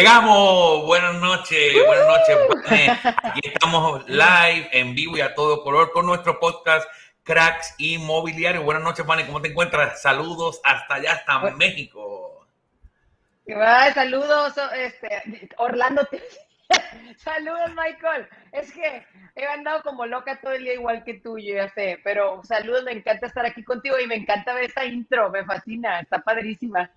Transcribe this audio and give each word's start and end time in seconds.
Llegamos, 0.00 0.86
buenas 0.86 1.14
noches, 1.16 1.74
buenas 1.86 2.06
noches. 2.06 3.04
Aquí 3.22 3.40
estamos 3.44 4.08
live, 4.08 4.70
en 4.72 4.94
vivo 4.94 5.18
y 5.18 5.20
a 5.20 5.34
todo 5.34 5.62
color 5.62 5.92
con 5.92 6.06
nuestro 6.06 6.40
podcast 6.40 6.88
Cracks 7.22 7.74
Inmobiliario. 7.76 8.62
Buenas 8.62 8.82
noches, 8.82 9.04
Fanny, 9.04 9.24
¿cómo 9.24 9.42
te 9.42 9.48
encuentras? 9.48 10.00
Saludos 10.00 10.62
hasta 10.64 10.94
allá, 10.94 11.12
hasta 11.12 11.40
México. 11.50 12.46
saludos, 13.92 14.54
este, 14.74 15.22
Orlando. 15.58 16.08
saludos, 17.18 17.70
Michael. 17.76 18.26
Es 18.52 18.72
que 18.72 19.04
he 19.36 19.46
andado 19.48 19.82
como 19.82 20.06
loca 20.06 20.40
todo 20.40 20.52
el 20.52 20.64
día 20.64 20.72
igual 20.72 21.04
que 21.04 21.20
tú, 21.20 21.38
yo 21.38 21.56
ya 21.56 21.68
sé, 21.68 22.00
pero 22.02 22.40
saludos, 22.44 22.84
me 22.84 22.92
encanta 22.92 23.26
estar 23.26 23.44
aquí 23.44 23.62
contigo 23.62 24.00
y 24.00 24.06
me 24.06 24.14
encanta 24.14 24.54
ver 24.54 24.64
esta 24.64 24.86
intro, 24.86 25.28
me 25.28 25.44
fascina, 25.44 26.00
está 26.00 26.22
padrísima. 26.22 26.90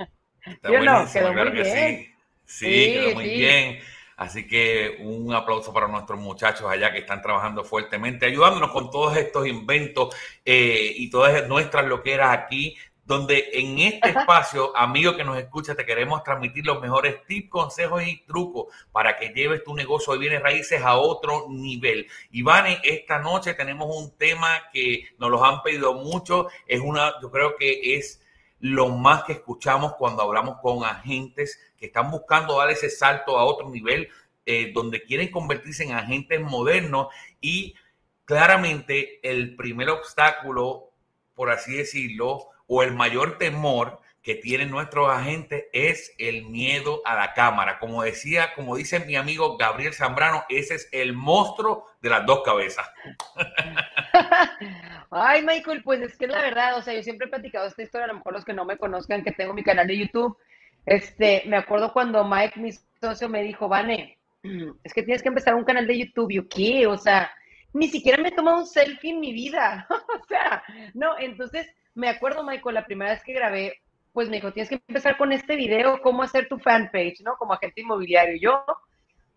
Está 0.45 0.71
yo 0.71 0.79
no, 0.79 1.05
quedó 1.11 1.33
muy 1.33 1.49
bien. 1.49 1.65
Sí, 1.65 2.12
quedó 2.59 3.13
muy 3.15 3.29
bien. 3.29 3.79
Así 4.15 4.47
que 4.47 4.97
un 4.99 5.33
aplauso 5.33 5.73
para 5.73 5.87
nuestros 5.87 6.19
muchachos 6.19 6.69
allá 6.69 6.91
que 6.91 6.99
están 6.99 7.21
trabajando 7.21 7.63
fuertemente, 7.63 8.27
ayudándonos 8.27 8.71
con 8.71 8.91
todos 8.91 9.17
estos 9.17 9.47
inventos 9.47 10.15
eh, 10.45 10.93
y 10.95 11.09
todas 11.09 11.47
nuestras 11.47 11.85
loqueras 11.87 12.31
aquí, 12.31 12.77
donde 13.05 13.49
en 13.53 13.79
este 13.79 14.09
espacio, 14.09 14.75
amigo 14.77 15.17
que 15.17 15.23
nos 15.23 15.37
escucha, 15.37 15.75
te 15.75 15.85
queremos 15.85 16.23
transmitir 16.23 16.65
los 16.65 16.79
mejores 16.79 17.25
tips, 17.25 17.49
consejos 17.49 18.03
y 18.07 18.23
trucos 18.25 18.67
para 18.91 19.17
que 19.17 19.29
lleves 19.29 19.63
tu 19.63 19.75
negocio 19.75 20.13
de 20.13 20.19
bienes 20.19 20.41
raíces 20.41 20.81
a 20.81 20.97
otro 20.97 21.47
nivel. 21.49 22.07
Ivane, 22.31 22.79
esta 22.83 23.19
noche 23.19 23.55
tenemos 23.55 23.93
un 23.93 24.15
tema 24.15 24.69
que 24.71 25.07
nos 25.17 25.31
los 25.31 25.41
han 25.41 25.61
pedido 25.63 25.95
mucho, 25.95 26.47
es 26.65 26.79
una, 26.79 27.13
yo 27.21 27.29
creo 27.29 27.55
que 27.57 27.95
es 27.95 28.22
lo 28.63 28.87
más 28.87 29.25
que 29.25 29.33
escuchamos 29.33 29.95
cuando 29.95 30.23
hablamos 30.23 30.55
con 30.61 30.85
agentes 30.85 31.59
que 31.77 31.87
están 31.87 32.09
buscando 32.09 32.57
dar 32.57 32.71
ese 32.71 32.89
salto 32.89 33.37
a 33.37 33.43
otro 33.43 33.69
nivel, 33.69 34.07
eh, 34.45 34.71
donde 34.73 35.03
quieren 35.03 35.29
convertirse 35.31 35.83
en 35.83 35.91
agentes 35.91 36.39
modernos 36.39 37.07
y 37.41 37.75
claramente 38.23 39.19
el 39.21 39.57
primer 39.57 39.89
obstáculo, 39.89 40.91
por 41.35 41.51
así 41.51 41.75
decirlo, 41.75 42.51
o 42.65 42.83
el 42.83 42.93
mayor 42.93 43.37
temor 43.37 43.99
que 44.23 44.35
tienen 44.35 44.71
nuestros 44.71 45.09
agentes 45.09 45.65
es 45.73 46.15
el 46.17 46.45
miedo 46.45 47.01
a 47.03 47.13
la 47.15 47.33
cámara. 47.33 47.77
Como 47.77 48.03
decía, 48.03 48.53
como 48.55 48.77
dice 48.77 49.01
mi 49.01 49.17
amigo 49.17 49.57
Gabriel 49.57 49.93
Zambrano, 49.93 50.45
ese 50.47 50.75
es 50.75 50.89
el 50.93 51.13
monstruo 51.13 51.87
de 52.01 52.09
las 52.09 52.25
dos 52.25 52.41
cabezas. 52.43 52.89
Ay, 55.11 55.43
Michael, 55.43 55.83
pues 55.83 56.01
es 56.01 56.17
que 56.17 56.27
la 56.27 56.41
verdad, 56.41 56.77
o 56.77 56.81
sea, 56.81 56.93
yo 56.93 57.03
siempre 57.03 57.27
he 57.27 57.29
platicado 57.29 57.67
esta 57.67 57.83
historia, 57.83 58.05
a 58.05 58.07
lo 58.07 58.15
mejor 58.15 58.33
los 58.33 58.45
que 58.45 58.53
no 58.53 58.63
me 58.63 58.77
conozcan, 58.77 59.23
que 59.23 59.31
tengo 59.31 59.53
mi 59.53 59.63
canal 59.63 59.87
de 59.87 59.97
YouTube, 59.97 60.37
este, 60.85 61.43
me 61.45 61.57
acuerdo 61.57 61.91
cuando 61.91 62.23
Mike, 62.23 62.59
mi 62.59 62.71
socio, 63.01 63.27
me 63.29 63.43
dijo, 63.43 63.67
Vane, 63.67 64.17
es 64.83 64.93
que 64.93 65.03
tienes 65.03 65.21
que 65.21 65.29
empezar 65.29 65.53
un 65.55 65.65
canal 65.65 65.85
de 65.85 65.97
YouTube. 65.97 66.31
Yo, 66.31 66.47
¿qué? 66.47 66.87
O 66.87 66.97
sea, 66.97 67.29
ni 67.73 67.87
siquiera 67.89 68.21
me 68.21 68.29
he 68.29 68.33
tomado 68.33 68.59
un 68.59 68.67
selfie 68.67 69.11
en 69.11 69.19
mi 69.19 69.33
vida. 69.33 69.85
o 69.89 70.25
sea, 70.27 70.63
no, 70.93 71.17
entonces 71.19 71.67
me 71.93 72.09
acuerdo, 72.09 72.43
Michael, 72.43 72.75
la 72.75 72.85
primera 72.85 73.11
vez 73.11 73.23
que 73.23 73.33
grabé, 73.33 73.81
pues 74.13 74.29
me 74.29 74.37
dijo, 74.37 74.53
tienes 74.53 74.69
que 74.69 74.81
empezar 74.87 75.17
con 75.17 75.31
este 75.31 75.55
video, 75.55 76.01
cómo 76.01 76.21
hacer 76.21 76.47
tu 76.47 76.59
fanpage, 76.59 77.21
¿no? 77.21 77.35
Como 77.35 77.53
agente 77.53 77.81
inmobiliario. 77.81 78.37
Yo, 78.39 78.65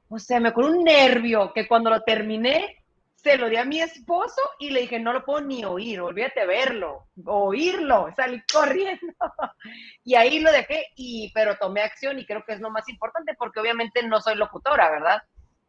o 0.09 0.19
sea, 0.19 0.39
me 0.39 0.51
acuerdo 0.51 0.73
un 0.73 0.85
nervio 0.85 1.53
que 1.55 1.67
cuando 1.67 1.89
lo 1.89 2.03
terminé, 2.03 2.77
se 3.17 3.39
lo 3.39 3.49
di 3.49 3.57
a 3.57 3.65
mi 3.65 3.81
esposo 3.81 4.41
y 4.59 4.71
le 4.71 4.83
dije, 4.83 5.01
no 5.01 5.13
lo 5.15 5.25
puedo 5.25 5.41
ni 5.41 5.65
oír, 5.65 6.01
olvídate 6.01 6.47
verlo, 6.47 7.07
oírlo, 7.25 8.09
salí 8.15 8.41
corriendo. 8.53 9.01
y 10.05 10.15
ahí 10.15 10.39
lo 10.41 10.53
dejé, 10.53 10.89
y, 10.95 11.33
pero 11.35 11.57
tomé 11.57 11.81
acción 11.81 12.19
y 12.19 12.27
creo 12.27 12.45
que 12.45 12.53
es 12.53 12.61
lo 12.61 12.71
más 12.71 12.89
importante 12.89 13.35
porque 13.37 13.61
obviamente 13.61 14.03
no 14.07 14.21
soy 14.21 14.37
locutora, 14.37 14.91
¿verdad? 14.91 15.23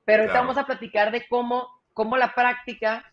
Pero 0.04 0.24
ahorita 0.24 0.40
vamos 0.40 0.58
a 0.58 0.66
platicar 0.66 1.12
de 1.12 1.26
cómo, 1.28 1.68
cómo 1.94 2.18
la 2.18 2.36
práctica 2.36 3.12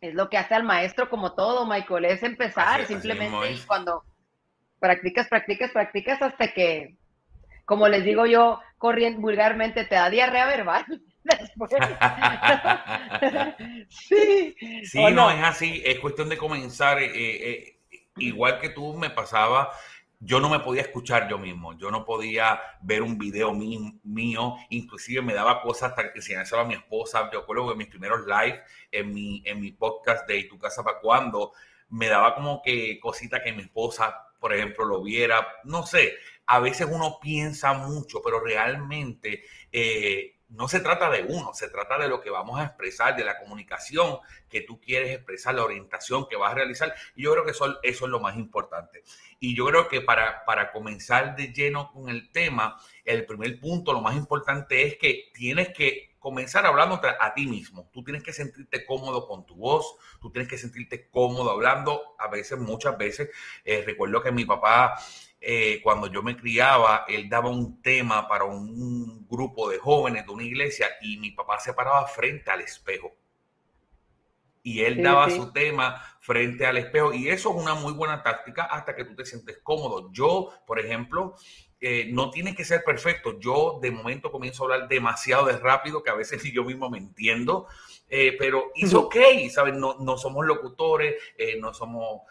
es 0.00 0.14
lo 0.14 0.28
que 0.28 0.36
hace 0.36 0.54
al 0.54 0.64
maestro 0.64 1.08
como 1.08 1.34
todo, 1.34 1.64
Michael, 1.64 2.06
es 2.06 2.22
empezar 2.24 2.84
simplemente 2.86 3.52
y 3.52 3.58
cuando 3.60 4.04
practicas, 4.82 5.28
practicas, 5.28 5.70
practicas 5.70 6.20
hasta 6.20 6.52
que, 6.52 6.96
como 7.64 7.86
les 7.86 8.04
digo 8.04 8.26
yo, 8.26 8.58
corriendo 8.78 9.20
vulgarmente, 9.20 9.84
te 9.84 9.94
da 9.94 10.10
diarrea 10.10 10.46
verbal. 10.46 10.84
sí. 13.88 14.56
Sí, 14.82 15.04
no? 15.12 15.30
es 15.30 15.40
así. 15.40 15.80
Es 15.84 16.00
cuestión 16.00 16.28
de 16.28 16.36
comenzar. 16.36 17.00
Eh, 17.00 17.10
eh, 17.14 17.78
igual 18.16 18.58
que 18.58 18.70
tú 18.70 18.94
me 18.94 19.08
pasaba, 19.08 19.70
yo 20.18 20.40
no 20.40 20.48
me 20.48 20.58
podía 20.58 20.82
escuchar 20.82 21.28
yo 21.28 21.38
mismo. 21.38 21.78
Yo 21.78 21.92
no 21.92 22.04
podía 22.04 22.60
ver 22.80 23.02
un 23.02 23.16
video 23.16 23.54
mío. 23.54 24.56
Inclusive 24.70 25.22
me 25.22 25.32
daba 25.32 25.62
cosas 25.62 25.90
hasta 25.90 26.12
que 26.12 26.18
enseñárselo 26.18 26.62
a 26.62 26.66
mi 26.66 26.74
esposa. 26.74 27.30
Yo 27.32 27.38
acuerdo 27.38 27.66
que 27.66 27.72
en 27.72 27.78
mis 27.78 27.86
primeros 27.86 28.26
live 28.26 28.60
en 28.90 29.14
mi, 29.14 29.44
en 29.46 29.60
mi 29.60 29.70
podcast 29.70 30.26
de 30.26 30.42
Tu 30.42 30.58
Casa 30.58 30.82
para 30.82 30.98
Cuando, 30.98 31.52
me 31.88 32.08
daba 32.08 32.34
como 32.34 32.60
que 32.62 32.98
cosita 32.98 33.40
que 33.40 33.52
mi 33.52 33.62
esposa, 33.62 34.26
por 34.42 34.52
ejemplo, 34.52 34.84
lo 34.84 35.02
viera. 35.02 35.46
No 35.64 35.86
sé, 35.86 36.16
a 36.44 36.60
veces 36.60 36.86
uno 36.90 37.18
piensa 37.22 37.72
mucho, 37.72 38.20
pero 38.22 38.40
realmente... 38.40 39.44
Eh, 39.72 40.36
no 40.52 40.68
se 40.68 40.80
trata 40.80 41.08
de 41.08 41.24
uno, 41.26 41.54
se 41.54 41.68
trata 41.68 41.98
de 41.98 42.08
lo 42.08 42.20
que 42.20 42.28
vamos 42.28 42.60
a 42.60 42.64
expresar, 42.64 43.16
de 43.16 43.24
la 43.24 43.38
comunicación 43.38 44.18
que 44.50 44.60
tú 44.60 44.80
quieres 44.80 45.10
expresar, 45.10 45.54
la 45.54 45.64
orientación 45.64 46.26
que 46.28 46.36
vas 46.36 46.52
a 46.52 46.56
realizar. 46.56 46.94
Y 47.16 47.22
yo 47.22 47.32
creo 47.32 47.44
que 47.44 47.52
eso, 47.52 47.78
eso 47.82 48.04
es 48.04 48.10
lo 48.10 48.20
más 48.20 48.36
importante. 48.36 49.02
Y 49.40 49.56
yo 49.56 49.64
creo 49.66 49.88
que 49.88 50.02
para, 50.02 50.44
para 50.44 50.70
comenzar 50.70 51.36
de 51.36 51.52
lleno 51.54 51.90
con 51.90 52.10
el 52.10 52.30
tema, 52.30 52.78
el 53.04 53.24
primer 53.24 53.58
punto, 53.58 53.94
lo 53.94 54.02
más 54.02 54.14
importante 54.14 54.86
es 54.86 54.96
que 54.98 55.30
tienes 55.32 55.70
que 55.70 56.11
comenzar 56.22 56.64
hablando 56.64 57.00
a 57.20 57.34
ti 57.34 57.46
mismo. 57.46 57.90
Tú 57.92 58.02
tienes 58.02 58.22
que 58.22 58.32
sentirte 58.32 58.86
cómodo 58.86 59.26
con 59.26 59.44
tu 59.44 59.56
voz, 59.56 59.96
tú 60.20 60.30
tienes 60.30 60.48
que 60.48 60.56
sentirte 60.56 61.10
cómodo 61.10 61.50
hablando. 61.50 62.14
A 62.18 62.28
veces, 62.28 62.58
muchas 62.58 62.96
veces, 62.96 63.28
eh, 63.64 63.82
recuerdo 63.84 64.22
que 64.22 64.32
mi 64.32 64.44
papá 64.44 64.94
eh, 65.44 65.80
cuando 65.82 66.06
yo 66.06 66.22
me 66.22 66.36
criaba, 66.36 67.04
él 67.08 67.28
daba 67.28 67.50
un 67.50 67.82
tema 67.82 68.28
para 68.28 68.44
un 68.44 69.26
grupo 69.28 69.68
de 69.68 69.78
jóvenes 69.78 70.24
de 70.24 70.30
una 70.30 70.44
iglesia 70.44 70.86
y 71.00 71.16
mi 71.16 71.32
papá 71.32 71.58
se 71.58 71.74
paraba 71.74 72.06
frente 72.06 72.48
al 72.52 72.60
espejo. 72.60 73.12
Y 74.62 74.82
él 74.82 75.02
daba 75.02 75.28
su 75.28 75.52
tema 75.52 76.00
frente 76.20 76.64
al 76.64 76.76
espejo. 76.76 77.12
Y 77.12 77.28
eso 77.28 77.50
es 77.50 77.60
una 77.60 77.74
muy 77.74 77.92
buena 77.92 78.22
táctica 78.22 78.66
hasta 78.66 78.94
que 78.94 79.04
tú 79.04 79.16
te 79.16 79.24
sientes 79.24 79.58
cómodo. 79.64 80.12
Yo, 80.12 80.52
por 80.64 80.78
ejemplo, 80.78 81.34
eh, 81.82 82.08
no 82.10 82.30
tiene 82.30 82.54
que 82.54 82.64
ser 82.64 82.82
perfecto. 82.84 83.38
Yo 83.38 83.78
de 83.82 83.90
momento 83.90 84.32
comienzo 84.32 84.62
a 84.62 84.74
hablar 84.74 84.88
demasiado 84.88 85.46
de 85.46 85.58
rápido 85.58 86.02
que 86.02 86.10
a 86.10 86.14
veces 86.14 86.42
yo 86.52 86.64
mismo 86.64 86.88
me 86.88 86.98
entiendo. 86.98 87.66
Eh, 88.08 88.36
pero 88.38 88.72
es 88.74 88.94
ok, 88.94 89.16
¿sabes? 89.50 89.74
No, 89.74 89.96
no 90.00 90.16
somos 90.18 90.46
locutores, 90.46 91.14
no 91.58 91.72
somos 91.72 92.22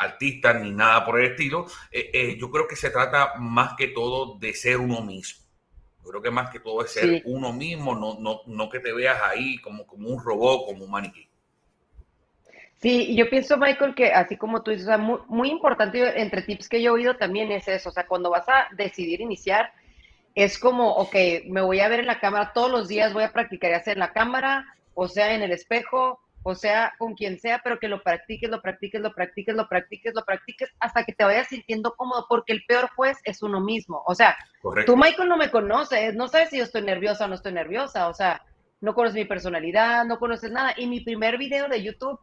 artistas 0.00 0.60
ni 0.60 0.72
nada 0.72 1.04
por 1.04 1.20
el 1.20 1.30
estilo. 1.32 1.66
Eh, 1.92 2.10
eh, 2.12 2.38
yo 2.40 2.50
creo 2.50 2.66
que 2.66 2.76
se 2.76 2.90
trata 2.90 3.34
más 3.38 3.74
que 3.76 3.88
todo 3.88 4.38
de 4.38 4.54
ser 4.54 4.78
uno 4.78 5.02
mismo. 5.02 5.44
Yo 6.02 6.10
creo 6.10 6.22
que 6.22 6.30
más 6.30 6.50
que 6.50 6.60
todo 6.60 6.82
es 6.82 6.92
ser 6.92 7.22
uno 7.26 7.52
mismo, 7.52 7.94
no, 7.94 8.18
no, 8.18 8.40
no 8.46 8.70
que 8.70 8.80
te 8.80 8.92
veas 8.92 9.20
ahí 9.22 9.58
como, 9.58 9.86
como 9.86 10.08
un 10.08 10.24
robot, 10.24 10.64
como 10.66 10.86
un 10.86 10.90
maniquí. 10.90 11.28
Sí, 12.80 13.14
yo 13.14 13.28
pienso, 13.28 13.58
Michael, 13.58 13.94
que 13.94 14.12
así 14.12 14.36
como 14.36 14.62
tú 14.62 14.70
dices, 14.70 14.98
muy, 14.98 15.18
muy, 15.28 15.50
importante 15.50 16.20
entre 16.20 16.42
tips 16.42 16.68
que 16.68 16.80
yo 16.80 16.92
he 16.92 16.94
oído 16.94 17.16
también 17.16 17.52
es 17.52 17.68
eso, 17.68 17.90
o 17.90 17.92
sea, 17.92 18.06
cuando 18.06 18.30
vas 18.30 18.48
a 18.48 18.68
decidir 18.74 19.20
iniciar, 19.20 19.72
es 20.34 20.58
como, 20.58 20.94
ok, 20.94 21.14
me 21.46 21.60
voy 21.60 21.80
a 21.80 21.88
ver 21.88 22.00
en 22.00 22.06
la 22.06 22.20
cámara 22.20 22.52
todos 22.54 22.70
los 22.70 22.88
días, 22.88 23.12
voy 23.12 23.24
a 23.24 23.32
practicar 23.32 23.70
ya 23.70 23.80
sea 23.80 23.92
en 23.92 23.98
la 23.98 24.12
cámara, 24.12 24.64
o 24.94 25.08
sea, 25.08 25.34
en 25.34 25.42
el 25.42 25.52
espejo, 25.52 26.20
o 26.42 26.54
sea, 26.54 26.94
con 26.98 27.14
quien 27.14 27.38
sea, 27.38 27.60
pero 27.62 27.78
que 27.78 27.88
lo 27.88 28.02
practiques, 28.02 28.48
lo 28.48 28.62
practiques, 28.62 29.00
lo 29.00 29.12
practiques, 29.12 29.54
lo 29.54 29.68
practiques, 29.68 30.14
lo 30.14 30.24
practiques, 30.24 30.70
hasta 30.80 31.04
que 31.04 31.12
te 31.12 31.24
vayas 31.24 31.48
sintiendo 31.48 31.94
cómodo, 31.96 32.24
porque 32.28 32.54
el 32.54 32.64
peor 32.66 32.88
juez 32.96 33.18
es 33.24 33.42
uno 33.42 33.60
mismo. 33.60 34.02
O 34.06 34.14
sea, 34.14 34.36
tú, 34.86 34.96
Michael, 34.96 35.28
no 35.28 35.36
me 35.36 35.50
conoces, 35.50 36.14
no 36.14 36.28
sabes 36.28 36.48
si 36.48 36.58
yo 36.58 36.64
estoy 36.64 36.82
nerviosa 36.82 37.26
o 37.26 37.28
no 37.28 37.34
estoy 37.34 37.52
nerviosa, 37.52 38.08
o 38.08 38.14
sea, 38.14 38.42
no 38.80 38.94
conoces 38.94 39.16
mi 39.16 39.26
personalidad, 39.26 40.06
no 40.06 40.18
conoces 40.18 40.50
nada. 40.50 40.72
Y 40.78 40.86
mi 40.86 41.00
primer 41.00 41.36
video 41.36 41.68
de 41.68 41.82
YouTube, 41.82 42.18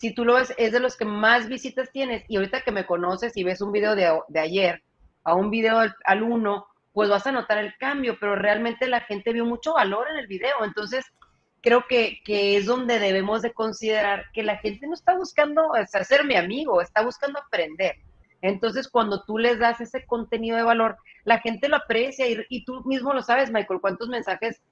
si 0.00 0.14
tú 0.14 0.24
lo 0.24 0.34
ves, 0.34 0.54
es 0.56 0.72
de 0.72 0.80
los 0.80 0.96
que 0.96 1.04
más 1.04 1.46
visitas 1.46 1.92
tienes, 1.92 2.24
y 2.26 2.36
ahorita 2.36 2.62
que 2.62 2.72
me 2.72 2.86
conoces 2.86 3.36
y 3.36 3.44
ves 3.44 3.60
un 3.60 3.70
video 3.70 3.94
de, 3.94 4.10
de 4.28 4.40
ayer 4.40 4.82
a 5.24 5.34
un 5.34 5.50
video 5.50 5.78
al, 6.04 6.22
uno, 6.22 6.66
pues 6.94 7.10
vas 7.10 7.26
a 7.26 7.32
notar 7.32 7.58
el 7.58 7.76
cambio, 7.76 8.16
pero 8.18 8.34
realmente 8.34 8.86
la 8.86 9.02
gente 9.02 9.34
vio 9.34 9.44
mucho 9.44 9.74
valor 9.74 10.06
en 10.10 10.16
el 10.16 10.26
video, 10.26 10.64
entonces 10.64 11.04
creo 11.60 11.84
que, 11.86 12.18
es 12.24 12.64
donde 12.64 12.98
debemos 12.98 13.42
de 13.42 13.52
considerar 13.52 14.24
que 14.32 14.42
la 14.42 14.56
gente 14.56 14.86
no 14.86 14.94
está 14.94 15.14
buscando 15.14 15.72
ser 16.04 16.24
mi 16.24 16.34
amigo, 16.34 16.80
está 16.80 17.02
buscando 17.02 17.38
aprender. 17.38 17.96
Entonces, 18.40 18.88
cuando 18.88 19.22
tú 19.24 19.36
les 19.36 19.58
das 19.58 19.82
ese 19.82 20.06
contenido 20.06 20.56
de 20.56 20.62
valor, 20.62 20.96
la 21.24 21.40
gente 21.40 21.68
lo 21.68 21.76
aprecia 21.76 22.24
y, 22.26 22.64
tú 22.64 22.82
mismo 22.86 23.12
lo 23.12 23.22
sabes, 23.22 23.50
Michael, 23.50 23.82
cuántos 23.82 24.08
mensajes 24.08 24.62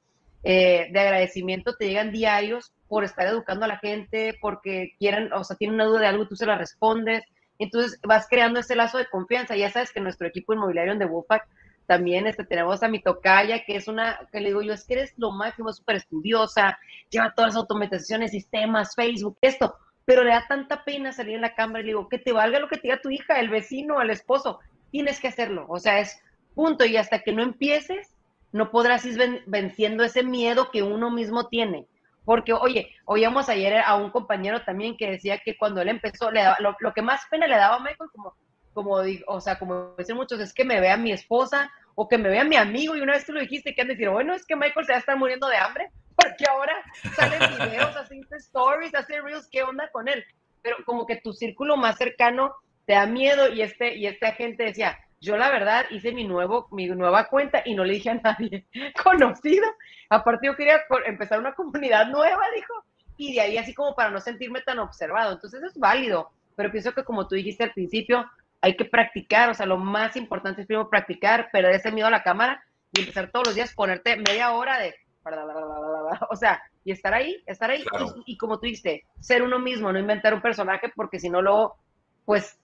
eh, 0.45 0.89
de 0.91 1.01
agradecimiento 1.01 1.75
te 1.75 1.89
llegan 1.89 2.13
diarios 2.13 2.73
por 2.89 3.05
estar 3.05 3.27
educando 3.27 3.65
a 3.65 3.69
la 3.69 3.79
gente, 3.79 4.37
porque 4.41 4.95
quieren, 4.99 5.33
o 5.33 5.45
sea, 5.45 5.57
tienen 5.57 5.75
una 5.75 5.85
duda 5.85 6.01
de 6.01 6.07
algo, 6.07 6.29
tú 6.29 6.37
se 6.37 6.47
la 6.47 6.57
respondes. 6.57 7.23
Entonces, 7.59 7.99
vas 8.03 8.27
creando 8.29 8.61
ese 8.61 8.77
lazo 8.77 8.99
de 8.99 9.07
confianza. 9.07 9.57
Ya 9.57 9.71
sabes 9.71 9.93
que 9.93 10.01
nuestro 10.01 10.29
equipo 10.29 10.55
inmobiliario 10.55 10.93
en 10.93 10.99
The 10.99 11.07
Wolfpack 11.07 11.47
también 11.89 12.27
este, 12.27 12.45
tenemos 12.45 12.83
a 12.83 12.89
mi 12.89 13.01
tocaya, 13.01 13.65
que 13.65 13.75
es 13.75 13.89
una, 13.89 14.21
que 14.31 14.41
le 14.41 14.49
digo 14.49 14.61
yo, 14.61 14.75
es 14.75 14.85
que 14.85 14.93
eres 14.93 15.15
lo 15.17 15.33
máximo, 15.33 15.73
súper 15.73 15.97
estudiosa, 15.97 16.79
lleva 17.09 17.33
todas 17.35 17.55
las 17.55 17.63
automatizaciones, 17.63 18.31
sistemas, 18.31 18.95
Facebook, 18.95 19.39
esto, 19.41 19.75
pero 20.05 20.23
le 20.23 20.33
da 20.33 20.45
tanta 20.47 20.85
pena 20.85 21.13
salir 21.13 21.37
en 21.37 21.41
la 21.41 21.55
cámara 21.55 21.81
y 21.81 21.85
le 21.85 21.91
digo, 21.93 22.09
que 22.11 22.19
te 22.19 22.33
valga 22.33 22.61
lo 22.61 22.69
que 22.69 22.77
te 22.77 22.83
diga 22.89 23.01
tu 23.01 23.09
hija, 23.09 23.41
el 23.41 23.49
vecino, 23.49 24.03
el 24.03 24.11
esposo, 24.11 24.59
tienes 24.91 25.19
que 25.19 25.29
hacerlo, 25.29 25.65
o 25.67 25.79
sea, 25.79 25.99
es 25.99 26.21
punto, 26.55 26.85
y 26.85 26.99
hasta 26.99 27.21
que 27.21 27.33
no 27.33 27.43
empieces, 27.43 28.15
no 28.53 28.71
podrás 28.71 29.05
ir 29.05 29.43
venciendo 29.47 30.05
ese 30.05 30.23
miedo 30.23 30.71
que 30.71 30.83
uno 30.83 31.11
mismo 31.11 31.49
tiene. 31.49 31.87
Porque, 32.25 32.53
oye, 32.53 32.95
oíamos 33.07 33.49
ayer 33.49 33.79
a 33.79 33.97
un 33.97 34.11
compañero 34.11 34.63
también 34.63 34.97
que 34.97 35.11
decía 35.11 35.39
que 35.39 35.57
cuando 35.57 35.81
él 35.81 35.89
empezó, 35.89 36.31
le 36.31 36.43
lo, 36.59 36.93
que 36.93 37.03
más 37.03 37.23
pena 37.31 37.47
le 37.47 37.57
daba 37.57 37.77
a 37.77 37.81
Michael, 37.81 38.11
como, 38.13 38.35
como, 38.75 39.01
o 39.27 39.41
sea, 39.41 39.59
como 39.59 39.95
dicen 39.97 40.17
muchos, 40.17 40.39
es 40.41 40.53
que 40.53 40.65
me 40.65 40.81
vea 40.81 40.97
mi 40.97 41.11
esposa 41.11 41.71
o 41.95 42.07
que 42.07 42.19
me 42.19 42.29
vea 42.29 42.45
mi 42.45 42.57
amigo. 42.57 42.95
Y 42.95 43.01
una 43.01 43.15
vez 43.15 43.25
tú 43.25 43.33
lo 43.33 43.41
dijiste, 43.41 43.75
que 43.75 43.81
han 43.81 43.89
decir, 43.89 44.11
bueno, 44.11 44.35
es 44.35 44.45
que 44.45 44.57
Michael 44.57 44.85
se 44.85 44.93
va 44.93 44.97
a 44.97 45.01
estar 45.01 45.17
muriendo 45.17 45.49
de 45.49 45.57
hambre, 45.57 45.91
porque 46.17 46.45
ahora 46.51 46.75
salen 47.15 47.41
videos, 47.57 47.97
hacen 47.97 48.21
stories, 48.31 48.95
hacen 48.95 49.25
reels, 49.25 49.49
¿qué 49.51 49.63
onda 49.63 49.91
con 49.91 50.07
él? 50.09 50.23
Pero 50.61 50.77
como 50.85 51.07
que 51.07 51.17
tu 51.17 51.33
círculo 51.33 51.77
más 51.77 51.97
cercano 51.97 52.55
te 52.85 52.93
da 52.93 53.07
miedo 53.07 53.49
y 53.49 53.63
este, 53.63 53.97
y 53.97 54.07
este 54.07 54.27
agente 54.27 54.65
decía, 54.65 54.99
yo 55.21 55.37
la 55.37 55.51
verdad 55.51 55.87
hice 55.91 56.13
mi 56.13 56.25
nuevo, 56.25 56.69
mi 56.71 56.87
nueva 56.87 57.27
cuenta 57.29 57.63
y 57.65 57.75
no 57.75 57.85
le 57.85 57.95
dije 57.95 58.11
a 58.11 58.15
nadie 58.15 58.67
conocido. 59.03 59.67
Aparte 60.09 60.47
yo 60.47 60.57
quería 60.57 60.81
empezar 61.07 61.39
una 61.39 61.55
comunidad 61.55 62.09
nueva, 62.09 62.43
dijo, 62.55 62.73
y 63.17 63.35
de 63.35 63.41
ahí 63.41 63.59
así 63.59 63.75
como 63.75 63.95
para 63.95 64.11
no 64.11 64.21
sentirme 64.21 64.61
tan 64.63 64.79
observado. 64.79 65.33
Entonces 65.33 65.63
es 65.63 65.79
válido, 65.79 66.31
pero 66.57 66.71
pienso 66.71 66.93
que 66.93 67.05
como 67.05 67.27
tú 67.27 67.35
dijiste 67.35 67.65
al 67.65 67.73
principio, 67.73 68.31
hay 68.61 68.77
que 68.77 68.85
practicar, 68.85 69.51
o 69.51 69.55
sea, 69.55 69.67
lo 69.67 69.77
más 69.77 70.17
importante 70.17 70.63
es 70.63 70.67
primero 70.67 70.89
practicar, 70.89 71.51
perder 71.53 71.75
ese 71.75 71.93
miedo 71.93 72.09
a 72.09 72.13
la 72.13 72.23
cámara 72.23 72.65
y 72.93 73.01
empezar 73.01 73.31
todos 73.31 73.49
los 73.49 73.55
días, 73.55 73.75
ponerte 73.75 74.17
media 74.17 74.53
hora 74.53 74.79
de, 74.79 74.95
o 76.31 76.37
sea, 76.37 76.63
y 76.85 76.93
estar 76.93 77.13
ahí, 77.15 77.43
estar 77.47 77.71
ahí, 77.71 77.83
y, 78.27 78.33
y, 78.33 78.37
como 78.39 78.59
tú 78.59 78.67
dijiste, 78.67 79.05
ser 79.21 79.43
uno 79.43 79.59
mismo, 79.59 79.93
no 79.93 79.99
inventar 79.99 80.33
un 80.35 80.41
personaje, 80.41 80.91
porque 80.95 81.21
si 81.21 81.29
no 81.29 81.43
luego, 81.43 81.77
pues 82.25 82.59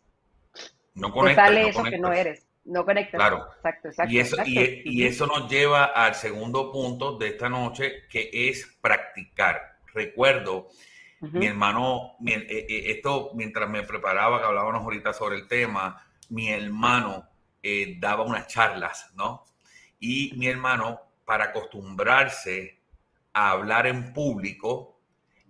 no 0.94 1.12
conectas, 1.12 1.46
sale 1.46 1.68
eso 1.68 1.82
que 1.82 1.98
no 1.98 2.12
eres. 2.12 2.46
No 2.64 2.84
conectas. 2.84 3.18
Claro. 3.18 3.46
Exacto, 3.56 3.88
exacto. 3.88 4.12
Y 4.12 4.18
eso, 4.18 4.36
Y, 4.46 5.04
eso 5.04 5.26
nos 5.26 5.50
lleva 5.50 5.84
al 5.84 6.14
segundo 6.14 6.72
punto 6.72 7.18
de 7.18 7.28
esta 7.28 7.48
noche, 7.48 8.06
que 8.08 8.30
es 8.32 8.78
practicar. 8.80 9.78
Recuerdo, 9.92 10.68
mi 11.20 11.46
hermano, 11.46 12.16
eh, 12.26 12.46
eh, 12.48 12.84
esto 12.90 13.30
mientras 13.34 13.68
me 13.68 13.82
preparaba, 13.82 14.40
que 14.40 14.46
hablábamos 14.46 14.82
ahorita 14.82 15.12
sobre 15.12 15.36
el 15.36 15.48
tema, 15.48 16.02
mi 16.30 16.50
hermano 16.50 17.28
eh, 17.62 17.96
daba 17.98 18.24
unas 18.24 18.46
charlas, 18.46 19.10
¿no? 19.14 19.44
Y 19.98 20.32
mi 20.36 20.48
hermano, 20.48 21.00
para 21.24 21.46
acostumbrarse 21.46 22.82
a 23.32 23.52
hablar 23.52 23.86
en 23.86 24.12
público, 24.12 25.00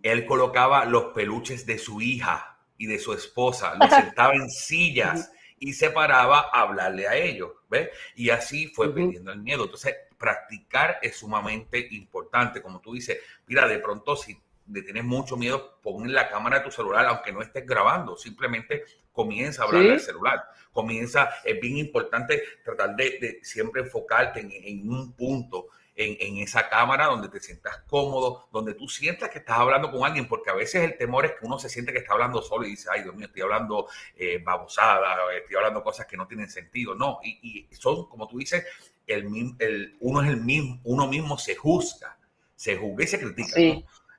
él 0.02 0.26
colocaba 0.26 0.84
los 0.84 1.06
peluches 1.06 1.66
de 1.66 1.78
su 1.78 2.00
hija 2.00 2.58
y 2.76 2.86
de 2.86 2.98
su 2.98 3.12
esposa, 3.12 3.74
los 3.74 3.90
sentaba 3.90 4.34
en 4.34 4.50
sillas 4.50 5.32
y 5.64 5.72
se 5.72 5.88
paraba 5.88 6.50
a 6.52 6.60
hablarle 6.60 7.08
a 7.08 7.16
ellos, 7.16 7.52
¿ves? 7.70 7.88
Y 8.16 8.28
así 8.28 8.68
fue 8.68 8.94
perdiendo 8.94 9.32
el 9.32 9.40
miedo. 9.40 9.64
Entonces, 9.64 9.96
practicar 10.18 10.98
es 11.00 11.16
sumamente 11.16 11.88
importante. 11.92 12.60
Como 12.60 12.80
tú 12.80 12.92
dices, 12.92 13.18
mira, 13.46 13.66
de 13.66 13.78
pronto 13.78 14.14
si 14.14 14.38
le 14.70 14.82
tienes 14.82 15.04
mucho 15.04 15.38
miedo, 15.38 15.78
pon 15.82 16.12
la 16.12 16.28
cámara 16.28 16.58
de 16.58 16.66
tu 16.66 16.70
celular, 16.70 17.06
aunque 17.06 17.32
no 17.32 17.40
estés 17.40 17.64
grabando, 17.66 18.14
simplemente 18.14 18.84
comienza 19.10 19.62
a 19.62 19.66
hablar 19.66 19.84
del 19.84 20.00
celular. 20.00 20.44
Comienza, 20.70 21.30
es 21.42 21.58
bien 21.58 21.78
importante 21.78 22.42
tratar 22.62 22.94
de, 22.94 23.40
siempre 23.42 23.80
enfocarte 23.80 24.40
en 24.40 24.86
un 24.86 25.14
punto 25.14 25.68
en, 25.96 26.38
esa 26.38 26.68
cámara 26.68 27.06
donde 27.06 27.28
te 27.28 27.40
sientas 27.40 27.78
cómodo, 27.86 28.48
donde 28.52 28.74
tú 28.74 28.88
sientas 28.88 29.30
que 29.30 29.38
estás 29.38 29.58
hablando 29.58 29.90
con 29.90 30.04
alguien, 30.04 30.26
porque 30.26 30.50
a 30.50 30.54
veces 30.54 30.82
el 30.82 30.96
temor 30.96 31.24
es 31.24 31.32
que 31.32 31.46
uno 31.46 31.58
se 31.58 31.68
siente 31.68 31.92
que 31.92 31.98
está 31.98 32.14
hablando 32.14 32.42
solo 32.42 32.66
y 32.66 32.70
dice, 32.70 32.88
ay 32.92 33.02
Dios 33.02 33.14
mío, 33.14 33.26
estoy 33.26 33.42
hablando 33.42 33.86
eh, 34.16 34.38
babosada, 34.44 35.16
estoy 35.36 35.56
hablando 35.56 35.82
cosas 35.82 36.06
que 36.06 36.16
no 36.16 36.26
tienen 36.26 36.48
sentido. 36.48 36.94
No, 36.94 37.20
y, 37.22 37.68
son, 37.72 38.08
como 38.08 38.26
tú 38.26 38.38
dices, 38.38 38.66
el, 39.06 39.26
el, 39.58 39.96
uno 40.00 40.22
es 40.22 40.28
el 40.28 40.38
mismo, 40.38 40.80
uno 40.84 41.06
mismo 41.06 41.38
se 41.38 41.54
juzga, 41.54 42.18
se 42.56 42.76
juzga 42.76 43.04
y 43.04 43.06
se 43.06 43.20
critica. 43.20 43.60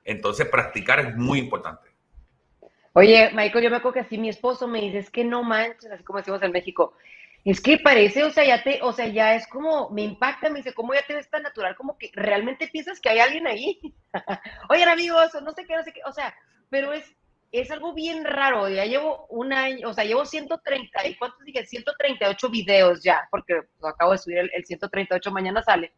Entonces, 0.04 0.48
practicar 0.48 1.00
es 1.00 1.16
muy 1.16 1.40
importante. 1.40 1.90
Oye, 2.92 3.30
Michael, 3.34 3.64
yo 3.64 3.70
me 3.70 3.76
acuerdo 3.76 3.94
que 3.94 4.00
así 4.00 4.16
mi 4.16 4.30
esposo 4.30 4.66
me 4.66 4.80
dice, 4.80 4.98
es 4.98 5.10
que 5.10 5.22
no 5.22 5.42
manches, 5.42 5.90
así 5.90 6.02
como 6.02 6.18
decimos 6.18 6.40
en 6.42 6.52
México, 6.52 6.94
es 7.46 7.60
que 7.60 7.78
parece, 7.78 8.24
o 8.24 8.30
sea, 8.30 8.44
ya 8.44 8.64
te, 8.64 8.80
o 8.82 8.92
sea, 8.92 9.06
ya 9.06 9.36
es 9.36 9.46
como, 9.46 9.88
me 9.90 10.02
impacta, 10.02 10.50
me 10.50 10.58
dice, 10.58 10.74
¿cómo 10.74 10.94
ya 10.94 11.06
te 11.06 11.14
ves 11.14 11.30
tan 11.30 11.44
natural? 11.44 11.76
Como 11.76 11.96
que 11.96 12.10
realmente 12.12 12.66
piensas 12.66 12.98
que 13.00 13.08
hay 13.08 13.20
alguien 13.20 13.46
ahí. 13.46 13.78
Oigan, 14.68 14.88
amigos, 14.88 15.30
no 15.40 15.52
sé 15.52 15.64
qué, 15.64 15.76
no 15.76 15.84
sé 15.84 15.92
qué, 15.92 16.00
o 16.04 16.12
sea, 16.12 16.34
pero 16.70 16.92
es, 16.92 17.04
es 17.52 17.70
algo 17.70 17.94
bien 17.94 18.24
raro. 18.24 18.68
Ya 18.68 18.84
llevo 18.84 19.28
un 19.28 19.52
año, 19.52 19.90
o 19.90 19.94
sea, 19.94 20.02
llevo 20.02 20.24
130, 20.24 21.06
¿y 21.06 21.14
cuántos 21.14 21.44
dije? 21.44 21.64
138 21.64 22.50
videos 22.50 23.04
ya, 23.04 23.28
porque 23.30 23.60
acabo 23.80 24.10
de 24.10 24.18
subir 24.18 24.38
el, 24.38 24.50
el 24.52 24.66
138, 24.66 25.30
mañana 25.30 25.62
sale. 25.62 25.92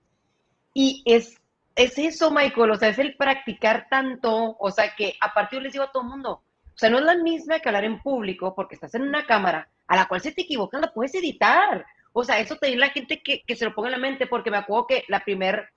Y 0.75 1.03
es, 1.06 1.41
es 1.75 1.97
eso, 1.97 2.31
Michael, 2.31 2.73
o 2.73 2.77
sea, 2.77 2.91
es 2.91 2.99
el 2.99 3.17
practicar 3.17 3.87
tanto, 3.89 4.55
o 4.61 4.71
sea, 4.71 4.94
que 4.94 5.15
a 5.23 5.33
partir 5.33 5.62
les 5.62 5.73
digo 5.73 5.85
a 5.85 5.93
todo 5.93 6.03
el 6.03 6.11
mundo, 6.11 6.43
o 6.75 6.79
sea, 6.79 6.91
no 6.91 6.99
es 6.99 7.05
la 7.05 7.15
misma 7.15 7.59
que 7.61 7.71
hablar 7.71 7.85
en 7.85 8.03
público, 8.03 8.55
porque 8.55 8.75
estás 8.75 8.94
en 8.94 9.01
una 9.01 9.25
cámara 9.25 9.71
a 9.88 9.96
la 9.96 10.06
cual 10.06 10.20
se 10.20 10.32
te 10.32 10.43
equivocan, 10.43 10.82
la 10.82 10.93
puedes 10.93 11.14
editar. 11.14 11.85
O 12.12 12.23
sea, 12.23 12.38
eso 12.38 12.56
te 12.56 12.75
la 12.76 12.90
gente 12.90 13.20
que, 13.23 13.43
se 13.56 13.64
lo 13.64 13.75
ponga 13.75 13.88
en 13.88 13.93
la 13.93 13.99
mente, 13.99 14.26
porque 14.26 14.50
me 14.50 14.58
acuerdo 14.58 14.87
que 14.87 15.05
la 15.08 15.25
primer, 15.25 15.70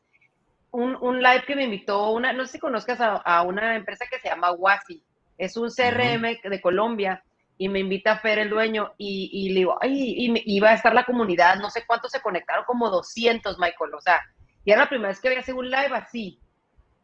un, 0.72 0.98
un 1.02 1.22
live 1.22 1.44
que 1.48 1.56
me 1.56 1.64
invitó, 1.64 2.12
una, 2.12 2.34
no 2.34 2.46
sé 2.46 2.54
si 2.54 2.60
conozcas 2.60 3.00
a, 3.02 3.42
una 3.44 3.76
empresa 3.76 4.06
que 4.10 4.20
se 4.20 4.30
llama 4.30 4.52
Wasi, 4.52 5.04
es 5.38 5.58
un 5.58 5.70
CRM 5.70 6.40
de 6.44 6.62
Colombia, 6.62 7.24
y 7.58 7.70
me 7.70 7.80
invita 7.80 8.14
a 8.14 8.18
Fer, 8.20 8.40
el 8.40 8.50
dueño, 8.50 8.94
y, 8.98 9.30
y 9.32 9.50
le 9.50 9.60
digo, 9.60 9.78
ay, 9.82 10.16
y 10.18 10.56
iba 10.56 10.70
a 10.70 10.74
estar 10.74 10.94
la 10.94 11.06
comunidad, 11.06 11.58
no 11.58 11.70
sé 11.70 11.86
cuántos 11.86 12.12
se 12.12 12.22
conectaron, 12.22 12.66
como 12.66 12.90
200, 12.90 13.60
Michael, 13.60 13.94
o 13.94 14.02
sea, 14.02 14.22
y 14.64 14.72
era 14.72 14.82
la 14.82 14.90
primera 14.90 15.10
vez 15.10 15.20
que 15.20 15.28
había 15.28 15.44
un 15.56 15.70
live 15.70 15.96
así. 15.96 16.40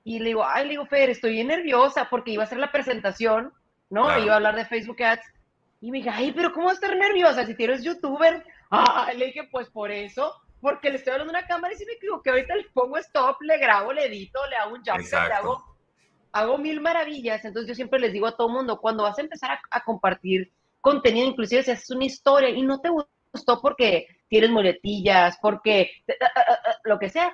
Y 0.03 0.19
le 0.19 0.25
digo, 0.27 0.45
ay, 0.45 0.63
le 0.63 0.69
digo, 0.71 0.85
Fer, 0.85 1.09
estoy 1.09 1.33
bien 1.33 1.47
nerviosa 1.47 2.07
porque 2.09 2.31
iba 2.31 2.43
a 2.43 2.45
hacer 2.45 2.59
la 2.59 2.71
presentación, 2.71 3.53
¿no? 3.89 4.17
Iba 4.17 4.33
a 4.33 4.35
hablar 4.37 4.55
de 4.55 4.65
Facebook 4.65 5.01
Ads 5.03 5.33
y 5.79 5.91
me 5.91 5.99
dije, 5.99 6.09
ay, 6.09 6.31
pero 6.31 6.53
¿cómo 6.53 6.71
estar 6.71 6.95
nerviosa 6.95 7.45
si 7.45 7.55
tienes 7.55 7.83
youtuber? 7.83 8.43
Ah, 8.71 9.11
le 9.15 9.27
dije, 9.27 9.47
pues 9.51 9.69
por 9.69 9.91
eso, 9.91 10.33
porque 10.59 10.89
le 10.89 10.95
estoy 10.95 11.13
hablando 11.13 11.33
a 11.33 11.39
una 11.39 11.47
cámara 11.47 11.73
y 11.73 11.77
si 11.77 11.85
me 11.85 11.93
equivoqué, 11.93 12.31
ahorita 12.31 12.55
le 12.55 12.63
pongo 12.73 12.97
stop, 12.97 13.41
le 13.41 13.57
grabo, 13.59 13.93
le 13.93 14.05
edito, 14.05 14.39
le 14.49 14.55
hago 14.55 14.73
un 14.73 14.83
jump 14.83 14.99
le 14.99 15.33
hago, 15.33 15.63
hago 16.31 16.57
mil 16.57 16.81
maravillas. 16.81 17.45
Entonces 17.45 17.69
yo 17.69 17.75
siempre 17.75 17.99
les 17.99 18.11
digo 18.11 18.27
a 18.27 18.35
todo 18.35 18.49
mundo, 18.49 18.79
cuando 18.79 19.03
vas 19.03 19.17
a 19.19 19.21
empezar 19.21 19.59
a, 19.69 19.83
compartir 19.83 20.51
contenido, 20.81 21.27
inclusive 21.27 21.63
si 21.63 21.71
haces 21.71 21.89
una 21.91 22.05
historia 22.05 22.49
y 22.49 22.61
no 22.63 22.81
te 22.81 22.89
gustó 22.89 23.61
porque 23.61 24.07
tienes 24.29 24.49
muletillas, 24.49 25.37
porque 25.41 25.91
lo 26.83 26.97
que 26.97 27.09
sea, 27.09 27.31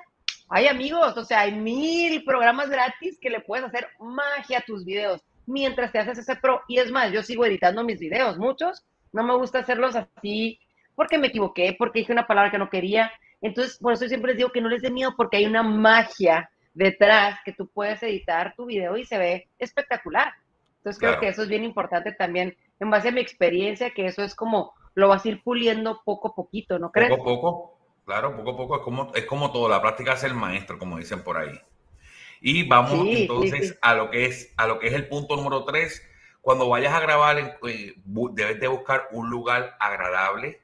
hay 0.50 0.67
amigos, 0.67 1.15
o 1.17 1.23
sea, 1.23 1.41
hay 1.41 1.53
mil 1.53 2.23
programas 2.25 2.69
gratis 2.69 3.17
que 3.21 3.29
le 3.29 3.39
puedes 3.39 3.65
hacer 3.65 3.88
magia 4.00 4.59
a 4.59 4.63
tus 4.63 4.83
videos 4.83 5.23
mientras 5.45 5.91
te 5.91 6.00
haces 6.00 6.17
ese 6.19 6.35
pro. 6.35 6.62
Y 6.67 6.79
es 6.79 6.91
más, 6.91 7.12
yo 7.12 7.23
sigo 7.23 7.45
editando 7.45 7.83
mis 7.83 8.00
videos, 8.00 8.38
muchos. 8.38 8.85
No 9.12 9.23
me 9.23 9.35
gusta 9.35 9.59
hacerlos 9.59 9.95
así 9.95 10.59
porque 10.95 11.17
me 11.17 11.27
equivoqué, 11.27 11.75
porque 11.77 12.00
dije 12.00 12.13
una 12.13 12.27
palabra 12.27 12.51
que 12.51 12.57
no 12.57 12.69
quería. 12.69 13.12
Entonces, 13.41 13.77
por 13.77 13.93
eso 13.93 14.07
siempre 14.07 14.29
les 14.29 14.38
digo 14.38 14.51
que 14.51 14.62
no 14.62 14.69
les 14.69 14.81
dé 14.81 14.91
miedo 14.91 15.13
porque 15.17 15.38
hay 15.38 15.45
una 15.45 15.63
magia 15.63 16.50
detrás 16.73 17.39
que 17.45 17.53
tú 17.53 17.67
puedes 17.67 18.01
editar 18.03 18.53
tu 18.55 18.65
video 18.65 18.97
y 18.97 19.05
se 19.05 19.17
ve 19.17 19.50
espectacular. 19.59 20.33
Entonces, 20.77 21.00
creo 21.00 21.19
que 21.19 21.29
eso 21.29 21.43
es 21.43 21.50
bien 21.50 21.63
importante 21.63 22.12
también, 22.12 22.57
en 22.79 22.89
base 22.89 23.09
a 23.09 23.12
mi 23.12 23.21
experiencia, 23.21 23.91
que 23.91 24.05
eso 24.05 24.23
es 24.23 24.35
como 24.35 24.73
lo 24.95 25.07
vas 25.07 25.25
a 25.25 25.29
ir 25.29 25.41
puliendo 25.41 26.01
poco 26.03 26.29
a 26.29 26.35
poquito, 26.35 26.77
¿no 26.77 26.91
crees? 26.91 27.09
Poco 27.09 27.21
a 27.21 27.35
poco, 27.35 27.77
claro, 28.05 28.35
poco 28.35 28.51
a 28.51 28.57
poco. 28.57 28.75
Es 28.75 28.81
como, 28.81 29.12
es 29.15 29.25
como 29.25 29.51
todo, 29.51 29.69
la 29.69 29.81
práctica 29.81 30.13
es 30.13 30.23
el 30.23 30.33
maestro, 30.33 30.77
como 30.77 30.97
dicen 30.97 31.23
por 31.23 31.38
ahí. 31.38 31.57
Y 32.45 32.67
vamos 32.67 33.07
entonces 33.07 33.79
a 33.81 33.95
lo 33.95 34.12
que 34.12 34.25
es 34.25 34.51
a 34.57 34.67
lo 34.67 34.77
que 34.77 34.88
es 34.88 34.93
el 34.93 35.07
punto 35.07 35.38
número 35.38 35.63
tres. 35.63 36.05
Cuando 36.41 36.67
vayas 36.67 36.93
a 36.93 37.00
grabar, 37.00 37.57
eh, 37.65 37.93
debes 38.03 38.59
de 38.59 38.67
buscar 38.67 39.07
un 39.12 39.29
lugar 39.29 39.77
agradable, 39.79 40.62